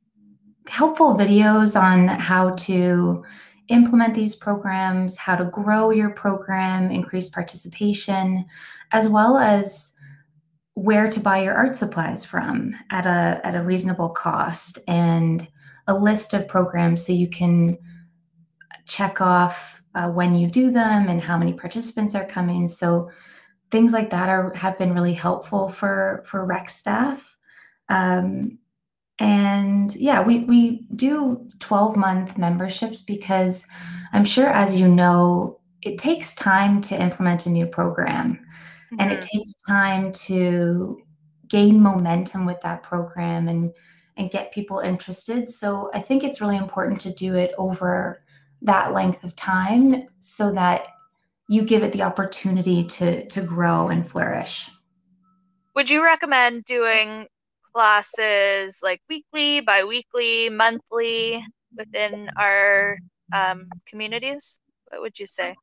helpful 0.67 1.15
videos 1.15 1.79
on 1.79 2.07
how 2.07 2.51
to 2.51 3.23
implement 3.69 4.13
these 4.13 4.35
programs, 4.35 5.17
how 5.17 5.35
to 5.35 5.45
grow 5.45 5.91
your 5.91 6.09
program, 6.09 6.91
increase 6.91 7.29
participation, 7.29 8.45
as 8.91 9.07
well 9.07 9.37
as 9.37 9.93
where 10.75 11.09
to 11.09 11.19
buy 11.19 11.41
your 11.41 11.53
art 11.53 11.77
supplies 11.77 12.25
from 12.25 12.73
at 12.89 13.05
a 13.05 13.39
at 13.45 13.55
a 13.55 13.61
reasonable 13.61 14.09
cost 14.09 14.79
and 14.87 15.47
a 15.87 15.97
list 15.97 16.33
of 16.33 16.47
programs 16.47 17.05
so 17.05 17.13
you 17.13 17.29
can 17.29 17.77
check 18.85 19.21
off 19.21 19.82
uh, 19.95 20.09
when 20.09 20.35
you 20.35 20.47
do 20.47 20.71
them 20.71 21.07
and 21.07 21.21
how 21.21 21.37
many 21.37 21.53
participants 21.53 22.15
are 22.15 22.25
coming 22.25 22.67
so 22.67 23.09
things 23.71 23.91
like 23.91 24.09
that 24.09 24.29
are 24.29 24.53
have 24.53 24.77
been 24.77 24.93
really 24.93 25.13
helpful 25.13 25.69
for 25.69 26.23
for 26.27 26.45
rec 26.45 26.69
staff 26.69 27.35
um, 27.89 28.57
and 29.19 29.95
yeah 29.95 30.21
we 30.21 30.39
we 30.39 30.85
do 30.95 31.47
12 31.59 31.95
month 31.95 32.37
memberships 32.37 33.01
because 33.01 33.67
i'm 34.11 34.25
sure 34.25 34.47
as 34.47 34.79
you 34.79 34.87
know 34.87 35.59
it 35.81 35.97
takes 35.97 36.33
time 36.33 36.81
to 36.81 36.99
implement 36.99 37.45
a 37.45 37.49
new 37.49 37.65
program 37.65 38.33
mm-hmm. 38.33 38.95
and 38.99 39.11
it 39.11 39.19
mm-hmm. 39.19 39.37
takes 39.37 39.53
time 39.67 40.11
to 40.11 40.99
gain 41.47 41.79
momentum 41.79 42.45
with 42.45 42.59
that 42.61 42.81
program 42.81 43.47
and 43.47 43.71
and 44.17 44.31
get 44.31 44.51
people 44.51 44.79
interested 44.79 45.47
so 45.47 45.91
i 45.93 45.99
think 45.99 46.23
it's 46.23 46.41
really 46.41 46.57
important 46.57 46.99
to 46.99 47.13
do 47.13 47.35
it 47.35 47.51
over 47.57 48.22
that 48.63 48.93
length 48.93 49.23
of 49.23 49.35
time 49.35 50.07
so 50.19 50.51
that 50.53 50.87
you 51.49 51.63
give 51.63 51.83
it 51.83 51.91
the 51.91 52.01
opportunity 52.01 52.83
to 52.85 53.27
to 53.27 53.41
grow 53.41 53.89
and 53.89 54.09
flourish. 54.09 54.69
Would 55.75 55.89
you 55.89 56.03
recommend 56.03 56.63
doing 56.65 57.27
classes 57.73 58.79
like 58.83 59.01
weekly 59.09 59.61
bi-weekly 59.61 60.49
monthly 60.49 61.43
within 61.75 62.29
our 62.37 62.97
um, 63.33 63.67
communities? 63.85 64.59
What 64.89 65.01
would 65.01 65.19
you 65.19 65.25
say? 65.25 65.55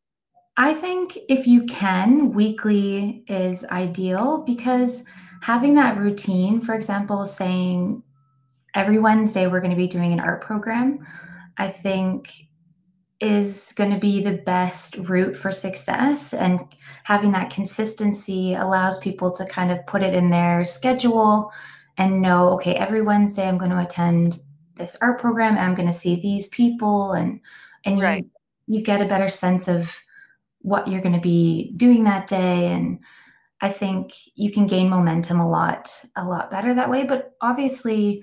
I 0.57 0.75
think 0.75 1.17
if 1.29 1.47
you 1.47 1.65
can, 1.67 2.33
weekly 2.33 3.25
is 3.29 3.65
ideal 3.67 4.43
because 4.47 5.05
having 5.41 5.75
that 5.77 5.97
routine, 5.97 6.61
for 6.61 6.75
example, 6.75 7.25
saying 7.25 8.03
every 8.75 8.99
Wednesday 8.99 9.47
we're 9.47 9.61
going 9.61 9.71
to 9.71 9.77
be 9.77 9.87
doing 9.87 10.13
an 10.13 10.21
art 10.21 10.43
program, 10.43 11.07
I 11.57 11.69
think 11.69 12.31
is 13.21 13.73
going 13.77 13.91
to 13.91 13.99
be 13.99 14.23
the 14.23 14.39
best 14.39 14.97
route 14.97 15.37
for 15.37 15.53
success. 15.53 16.33
And 16.33 16.61
having 17.05 17.33
that 17.33 17.51
consistency 17.51 18.55
allows 18.55 18.99
people 18.99 19.31
to 19.33 19.45
kind 19.45 19.71
of 19.71 19.87
put 19.87 20.03
it 20.03 20.15
in 20.15 20.31
their 20.31 20.65
schedule 20.65 21.53
and 21.99 22.23
know, 22.23 22.55
okay, 22.55 22.75
every 22.77 23.03
Wednesday 23.03 23.47
I'm 23.47 23.59
going 23.59 23.71
to 23.73 23.83
attend 23.83 24.41
this 24.77 24.97
art 25.03 25.21
program 25.21 25.57
and 25.57 25.61
I'm 25.61 25.75
going 25.75 25.89
to 25.89 25.93
see 25.93 26.21
these 26.21 26.49
people 26.49 27.13
and 27.13 27.41
and 27.85 27.99
you, 27.99 28.05
right. 28.05 28.27
you 28.67 28.83
get 28.83 29.01
a 29.01 29.07
better 29.07 29.29
sense 29.29 29.69
of 29.69 29.95
what 30.63 30.89
you're 30.89 31.01
going 31.01 31.15
to 31.15 31.21
be 31.21 31.73
doing 31.77 32.05
that 32.05 32.29
day 32.29 32.73
and 32.73 32.99
i 33.61 33.69
think 33.69 34.13
you 34.35 34.51
can 34.51 34.67
gain 34.67 34.89
momentum 34.89 35.41
a 35.41 35.49
lot 35.49 36.05
a 36.17 36.25
lot 36.25 36.51
better 36.51 36.75
that 36.75 36.91
way 36.91 37.05
but 37.05 37.33
obviously 37.41 38.23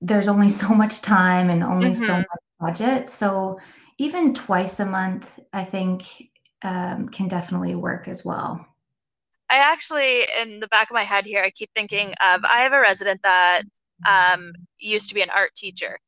there's 0.00 0.28
only 0.28 0.48
so 0.62 0.68
much 0.68 1.02
time 1.02 1.50
and 1.50 1.62
only 1.62 1.90
mm-hmm. 1.90 2.06
so 2.06 2.16
much 2.16 2.26
budget. 2.62 3.10
So 3.10 3.58
even 3.98 4.32
twice 4.34 4.80
a 4.80 4.86
month 4.86 5.28
i 5.52 5.64
think 5.64 6.04
um, 6.64 7.08
can 7.08 7.28
definitely 7.28 7.74
work 7.74 8.08
as 8.08 8.24
well. 8.24 8.64
I 9.50 9.56
actually 9.56 10.26
in 10.40 10.60
the 10.60 10.68
back 10.68 10.88
of 10.90 10.94
my 10.94 11.04
head 11.04 11.26
here 11.26 11.42
i 11.42 11.50
keep 11.50 11.70
thinking 11.74 12.14
of 12.20 12.44
i 12.44 12.62
have 12.62 12.72
a 12.72 12.80
resident 12.80 13.20
that 13.22 13.62
um, 14.06 14.52
used 14.78 15.08
to 15.08 15.14
be 15.14 15.22
an 15.22 15.30
art 15.30 15.54
teacher. 15.54 15.98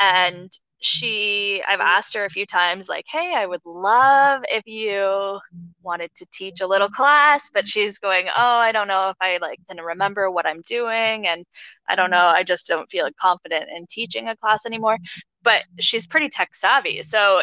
And 0.00 0.50
she 0.84 1.62
i've 1.66 1.80
mm. 1.80 1.84
asked 1.84 2.14
her 2.14 2.26
a 2.26 2.30
few 2.30 2.44
times 2.44 2.90
like 2.90 3.06
hey 3.10 3.32
i 3.34 3.46
would 3.46 3.60
love 3.64 4.42
if 4.48 4.66
you 4.66 5.38
wanted 5.82 6.10
to 6.14 6.26
teach 6.30 6.60
a 6.60 6.66
little 6.66 6.90
class 6.90 7.50
but 7.54 7.66
she's 7.66 7.98
going 7.98 8.26
oh 8.28 8.56
i 8.58 8.70
don't 8.70 8.86
know 8.86 9.08
if 9.08 9.16
i 9.18 9.38
like 9.38 9.58
can 9.66 9.78
remember 9.82 10.30
what 10.30 10.46
i'm 10.46 10.60
doing 10.68 11.26
and 11.26 11.46
i 11.88 11.94
don't 11.94 12.10
know 12.10 12.16
mm. 12.16 12.34
i 12.34 12.42
just 12.42 12.66
don't 12.66 12.90
feel 12.90 13.08
confident 13.18 13.66
in 13.74 13.86
teaching 13.88 14.28
a 14.28 14.36
class 14.36 14.66
anymore. 14.66 14.98
But 15.42 15.62
she's 15.80 16.06
pretty 16.06 16.28
tech 16.28 16.54
savvy 16.54 17.02
so 17.02 17.40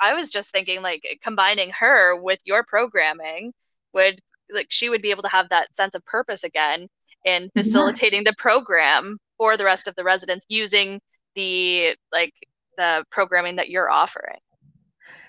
i 0.00 0.14
was 0.14 0.30
just 0.30 0.52
thinking 0.52 0.80
like 0.80 1.02
combining 1.22 1.70
her 1.70 2.14
with 2.20 2.38
your 2.44 2.62
programming 2.62 3.52
would 3.94 4.20
like 4.52 4.68
she 4.70 4.88
would 4.88 5.02
be 5.02 5.10
able 5.10 5.22
to 5.24 5.28
have 5.28 5.48
that 5.48 5.74
sense 5.74 5.96
of 5.96 6.04
purpose 6.04 6.44
again 6.44 6.86
in 7.24 7.50
facilitating 7.56 8.22
yeah. 8.24 8.30
the 8.30 8.36
program 8.38 9.18
for 9.38 9.56
the 9.56 9.64
rest 9.64 9.88
of 9.88 9.94
the 9.96 10.04
residents 10.04 10.46
using 10.48 11.00
the 11.34 11.96
like 12.12 12.32
the 12.76 13.04
programming 13.10 13.56
that 13.56 13.68
you're 13.68 13.90
offering. 13.90 14.38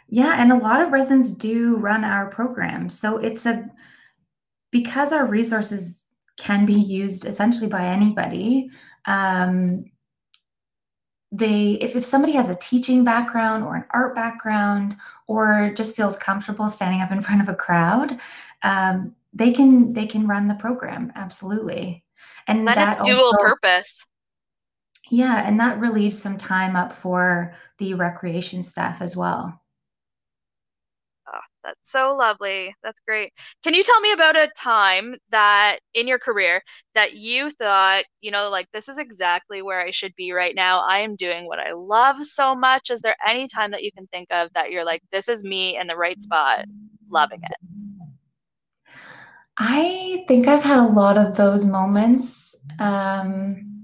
Yeah, 0.10 0.42
and 0.42 0.52
a 0.52 0.58
lot 0.58 0.82
of 0.82 0.92
residents 0.92 1.32
do 1.32 1.76
run 1.78 2.04
our 2.04 2.30
program. 2.30 2.90
So 2.90 3.18
it's 3.18 3.46
a 3.46 3.70
because 4.72 5.12
our 5.12 5.26
resources 5.26 6.04
can 6.38 6.66
be 6.66 6.74
used 6.74 7.26
essentially 7.26 7.68
by 7.68 7.86
anybody. 7.86 8.70
Um, 9.06 9.86
they 11.32 11.72
if, 11.82 11.96
if 11.96 12.06
somebody 12.06 12.34
has 12.34 12.48
a 12.48 12.56
teaching 12.56 13.04
background 13.04 13.66
or 13.66 13.76
an 13.76 13.86
art 13.92 14.16
background 14.16 14.96
or 15.28 15.74
just 15.76 15.96
feels 15.96 16.16
comfortable 16.16 16.70
standing 16.70 17.02
up 17.02 17.12
in 17.12 17.22
front 17.24 17.42
of 17.42 17.50
a 17.50 17.56
crowd, 17.56 18.18
um, 18.64 19.14
they 19.34 19.52
can 19.52 19.92
they 19.94 20.06
can 20.06 20.28
run 20.28 20.48
the 20.48 20.56
program 20.56 21.12
absolutely. 21.16 22.04
And 22.48 22.66
that, 22.66 22.76
that 22.76 23.04
dual 23.04 23.26
also, 23.26 23.38
purpose. 23.40 24.06
Yeah, 25.10 25.48
and 25.48 25.60
that 25.60 25.80
relieves 25.80 26.22
some 26.22 26.38
time 26.38 26.76
up 26.76 26.93
for 26.93 27.54
the 27.78 27.93
recreation 27.93 28.63
staff 28.63 29.02
as 29.02 29.15
well. 29.15 29.62
Oh, 31.34 31.39
that's 31.63 31.91
so 31.91 32.15
lovely. 32.15 32.74
That's 32.84 33.02
great. 33.06 33.34
Can 33.63 33.74
you 33.74 33.84
tell 33.84 34.00
me 34.00 34.12
about 34.12 34.38
a 34.38 34.50
time 34.58 35.15
that 35.30 35.80
in 35.93 36.08
your 36.08 36.20
career 36.20 36.62
that 36.96 37.13
you 37.13 37.50
thought, 37.52 38.06
you 38.22 38.32
know, 38.32 38.50
like 38.50 38.67
this 38.72 38.88
is 38.88 38.98
exactly 38.98 39.62
where 39.62 39.82
I 39.82 39.91
should 39.91 40.15
be 40.15 40.32
right 40.32 40.56
now. 40.56 40.80
I 40.80 41.00
am 41.00 41.15
doing 41.15 41.46
what 41.46 41.60
I 41.60 41.74
love 41.74 42.24
so 42.24 42.56
much. 42.56 42.89
Is 42.89 43.02
there 43.02 43.17
any 43.26 43.48
time 43.48 43.72
that 43.72 43.84
you 43.84 43.91
can 43.91 44.08
think 44.08 44.28
of 44.32 44.50
that 44.56 44.72
you're 44.72 44.86
like, 44.86 45.02
this 45.12 45.28
is 45.28 45.43
me 45.43 45.78
in 45.78 45.88
the 45.88 45.98
right 45.98 46.22
spot, 46.22 46.65
loving 47.10 47.41
it? 47.43 47.58
I 49.58 50.24
think 50.28 50.48
I've 50.48 50.63
had 50.63 50.80
a 50.80 50.88
lot 50.88 51.17
of 51.17 51.36
those 51.36 51.65
moments. 51.65 52.56
Um, 52.80 53.77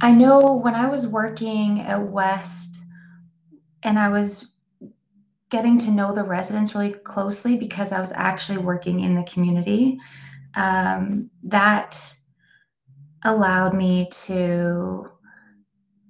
I 0.00 0.12
know 0.12 0.54
when 0.56 0.74
I 0.74 0.88
was 0.88 1.06
working 1.06 1.80
at 1.80 2.00
West 2.00 2.82
and 3.82 3.98
I 3.98 4.08
was 4.08 4.50
getting 5.50 5.78
to 5.78 5.90
know 5.90 6.14
the 6.14 6.22
residents 6.22 6.74
really 6.74 6.92
closely 6.92 7.56
because 7.56 7.92
I 7.92 8.00
was 8.00 8.12
actually 8.14 8.58
working 8.58 9.00
in 9.00 9.14
the 9.14 9.24
community, 9.24 9.98
um, 10.54 11.30
that 11.44 12.14
allowed 13.24 13.74
me 13.74 14.08
to 14.10 15.10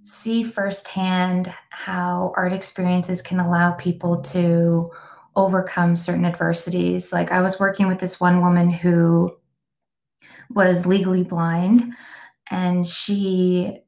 see 0.02 0.42
firsthand 0.42 1.52
how 1.70 2.32
art 2.36 2.52
experiences 2.52 3.22
can 3.22 3.40
allow 3.40 3.72
people 3.72 4.20
to 4.22 4.90
overcome 5.36 5.96
certain 5.96 6.24
adversities. 6.24 7.12
Like 7.12 7.32
I 7.32 7.40
was 7.40 7.58
working 7.58 7.88
with 7.88 7.98
this 7.98 8.20
one 8.20 8.40
woman 8.40 8.70
who 8.70 9.34
was 10.50 10.86
legally 10.86 11.22
blind 11.22 11.94
and 12.50 12.86
she 12.86 13.78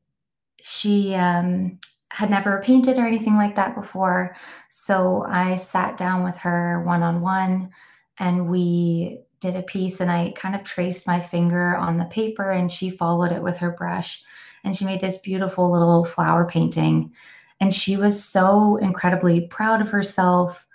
she 0.63 1.15
um, 1.15 1.79
had 2.09 2.31
never 2.31 2.63
painted 2.63 2.99
or 2.99 3.07
anything 3.07 3.37
like 3.37 3.57
that 3.57 3.75
before. 3.75 4.37
So 4.69 5.25
I 5.29 5.57
sat 5.57 5.97
down 5.97 6.23
with 6.23 6.37
her 6.37 6.83
one 6.85 7.03
on 7.03 7.21
one 7.21 7.71
and 8.19 8.49
we 8.49 9.21
did 9.41 9.57
a 9.57 9.63
piece 9.63 10.01
and 10.01 10.11
I 10.11 10.33
kind 10.37 10.55
of 10.55 10.63
traced 10.63 11.07
my 11.07 11.19
finger 11.19 11.77
on 11.77 11.99
the 11.99 12.05
paper 12.05 12.53
and 12.53 12.71
she 12.71 12.91
followed 12.91 13.33
it 13.33 13.43
with 13.43 13.57
her 13.57 13.73
brush 13.73 14.23
and 14.63 14.77
she 14.77 14.85
made 14.85 15.01
this 15.01 15.19
beautiful 15.19 15.73
little 15.73 16.05
flower 16.05 16.47
painting. 16.47 17.13
And 17.61 17.75
she 17.75 17.97
was 17.97 18.23
so 18.23 18.77
incredibly 18.77 19.43
proud 19.49 19.81
of 19.81 19.91
herself. 19.91 20.67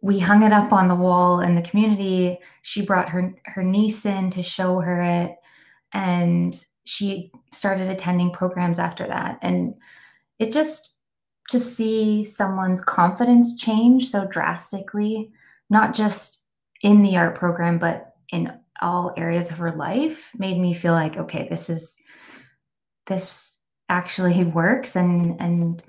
We 0.00 0.18
hung 0.18 0.42
it 0.42 0.52
up 0.52 0.72
on 0.72 0.88
the 0.88 0.96
wall 0.96 1.40
in 1.40 1.54
the 1.54 1.62
community. 1.62 2.38
She 2.62 2.82
brought 2.82 3.08
her, 3.10 3.34
her 3.44 3.62
niece 3.62 4.04
in 4.04 4.30
to 4.30 4.42
show 4.42 4.80
her 4.80 5.02
it. 5.02 5.36
And 5.92 6.64
she 6.84 7.30
started 7.52 7.88
attending 7.88 8.30
programs 8.30 8.78
after 8.78 9.06
that. 9.06 9.38
And 9.42 9.74
it 10.38 10.52
just, 10.52 10.98
to 11.50 11.60
see 11.60 12.24
someone's 12.24 12.80
confidence 12.80 13.56
change 13.56 14.08
so 14.08 14.26
drastically, 14.26 15.30
not 15.70 15.94
just 15.94 16.46
in 16.82 17.02
the 17.02 17.16
art 17.16 17.36
program, 17.36 17.78
but 17.78 18.14
in 18.30 18.52
all 18.80 19.12
areas 19.16 19.50
of 19.50 19.58
her 19.58 19.72
life, 19.72 20.30
made 20.36 20.58
me 20.58 20.74
feel 20.74 20.92
like, 20.92 21.16
okay, 21.16 21.46
this 21.48 21.70
is 21.70 21.96
this 23.06 23.58
actually 23.88 24.44
works 24.60 24.96
and 24.96 25.40
and 25.40 25.82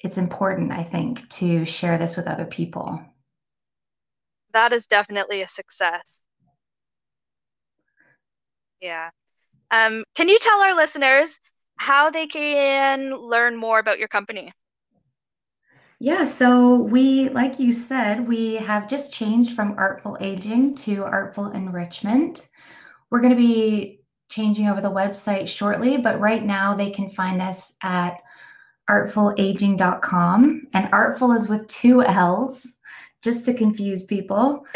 it's 0.00 0.18
important 0.18 0.70
i 0.70 0.82
think 0.82 1.26
to 1.30 1.64
share 1.64 1.96
this 1.98 2.16
with 2.16 2.26
other 2.26 2.44
people. 2.44 3.00
That 4.52 4.72
is 4.72 4.86
definitely 4.86 5.42
a 5.42 5.48
success. 5.48 6.22
Yeah 8.80 9.10
um, 9.74 10.04
can 10.14 10.28
you 10.28 10.38
tell 10.38 10.60
our 10.60 10.74
listeners 10.74 11.38
how 11.76 12.10
they 12.10 12.26
can 12.26 13.10
learn 13.14 13.56
more 13.56 13.78
about 13.78 13.98
your 13.98 14.08
company 14.08 14.52
yeah, 16.00 16.24
so 16.24 16.74
we, 16.74 17.30
like 17.30 17.58
you 17.58 17.72
said, 17.72 18.28
we 18.28 18.56
have 18.56 18.90
just 18.90 19.12
changed 19.12 19.54
from 19.54 19.76
artful 19.78 20.18
aging 20.20 20.74
to 20.76 21.02
artful 21.04 21.52
enrichment. 21.52 22.46
We're 23.08 23.20
going 23.20 23.34
to 23.34 23.40
be 23.40 24.00
changing 24.28 24.68
over 24.68 24.80
the 24.80 24.90
website 24.90 25.48
shortly, 25.48 25.96
but 25.96 26.20
right 26.20 26.44
now 26.44 26.74
they 26.74 26.90
can 26.90 27.08
find 27.10 27.40
us 27.40 27.74
at 27.82 28.18
artfullaging.com. 28.90 30.62
And 30.74 30.88
artful 30.92 31.32
is 31.32 31.48
with 31.48 31.68
two 31.68 32.02
L's, 32.02 32.76
just 33.22 33.44
to 33.46 33.54
confuse 33.54 34.02
people. 34.02 34.66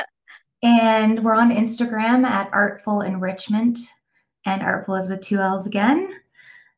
and 0.62 1.24
we're 1.24 1.34
on 1.34 1.54
Instagram 1.54 2.26
at 2.26 2.50
artful 2.52 3.00
enrichment, 3.02 3.78
and 4.46 4.62
artful 4.62 4.94
is 4.94 5.08
with 5.08 5.20
two 5.20 5.38
L's 5.38 5.66
again. 5.66 6.20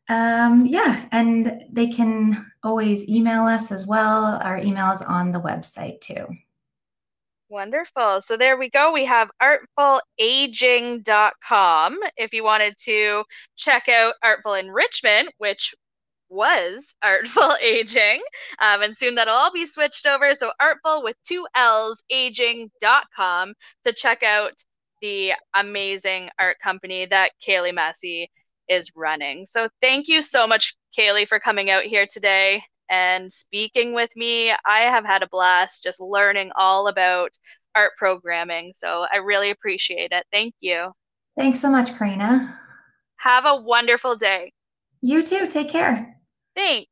Um, 0.08 0.66
yeah, 0.66 1.06
and 1.12 1.64
they 1.70 1.88
can 1.88 2.50
always 2.62 3.08
email 3.08 3.44
us 3.44 3.70
as 3.70 3.86
well. 3.86 4.40
Our 4.42 4.58
email 4.58 4.90
is 4.90 5.02
on 5.02 5.32
the 5.32 5.40
website 5.40 6.00
too. 6.00 6.26
Wonderful. 7.50 8.20
So 8.20 8.36
there 8.36 8.58
we 8.58 8.68
go. 8.68 8.92
We 8.92 9.06
have 9.06 9.30
artfullaging.com 9.40 11.98
if 12.16 12.34
you 12.34 12.44
wanted 12.44 12.74
to 12.84 13.24
check 13.56 13.88
out 13.88 14.14
Artful 14.22 14.52
Enrichment, 14.54 15.30
which 15.38 15.74
was 16.28 16.94
Artful 17.02 17.54
Aging. 17.62 18.20
Um, 18.60 18.82
and 18.82 18.96
soon 18.96 19.14
that'll 19.14 19.34
all 19.34 19.52
be 19.52 19.64
switched 19.64 20.06
over. 20.06 20.34
So 20.34 20.52
artful 20.60 21.02
with 21.02 21.16
two 21.26 21.46
L's, 21.54 22.02
aging.com 22.10 23.54
to 23.84 23.92
check 23.92 24.22
out 24.22 24.52
the 25.00 25.32
amazing 25.54 26.30
art 26.38 26.56
company 26.62 27.06
that 27.06 27.32
Kaylee 27.46 27.74
Massey 27.74 28.30
is 28.68 28.92
running. 28.94 29.46
So 29.46 29.68
thank 29.80 30.08
you 30.08 30.22
so 30.22 30.46
much, 30.46 30.76
Kaylee, 30.96 31.28
for 31.28 31.40
coming 31.40 31.70
out 31.70 31.84
here 31.84 32.06
today 32.06 32.62
and 32.90 33.30
speaking 33.30 33.94
with 33.94 34.14
me. 34.16 34.50
I 34.50 34.80
have 34.80 35.04
had 35.04 35.22
a 35.22 35.28
blast 35.28 35.82
just 35.82 36.00
learning 36.00 36.50
all 36.56 36.88
about 36.88 37.30
art 37.74 37.92
programming. 37.96 38.72
So 38.74 39.06
I 39.12 39.16
really 39.16 39.50
appreciate 39.50 40.12
it. 40.12 40.26
Thank 40.32 40.54
you. 40.60 40.92
Thanks 41.36 41.60
so 41.60 41.70
much, 41.70 41.96
Karina. 41.96 42.58
Have 43.16 43.46
a 43.46 43.56
wonderful 43.56 44.16
day. 44.16 44.52
You 45.00 45.22
too. 45.22 45.46
Take 45.46 45.70
care. 45.70 46.16
Thanks. 46.56 46.90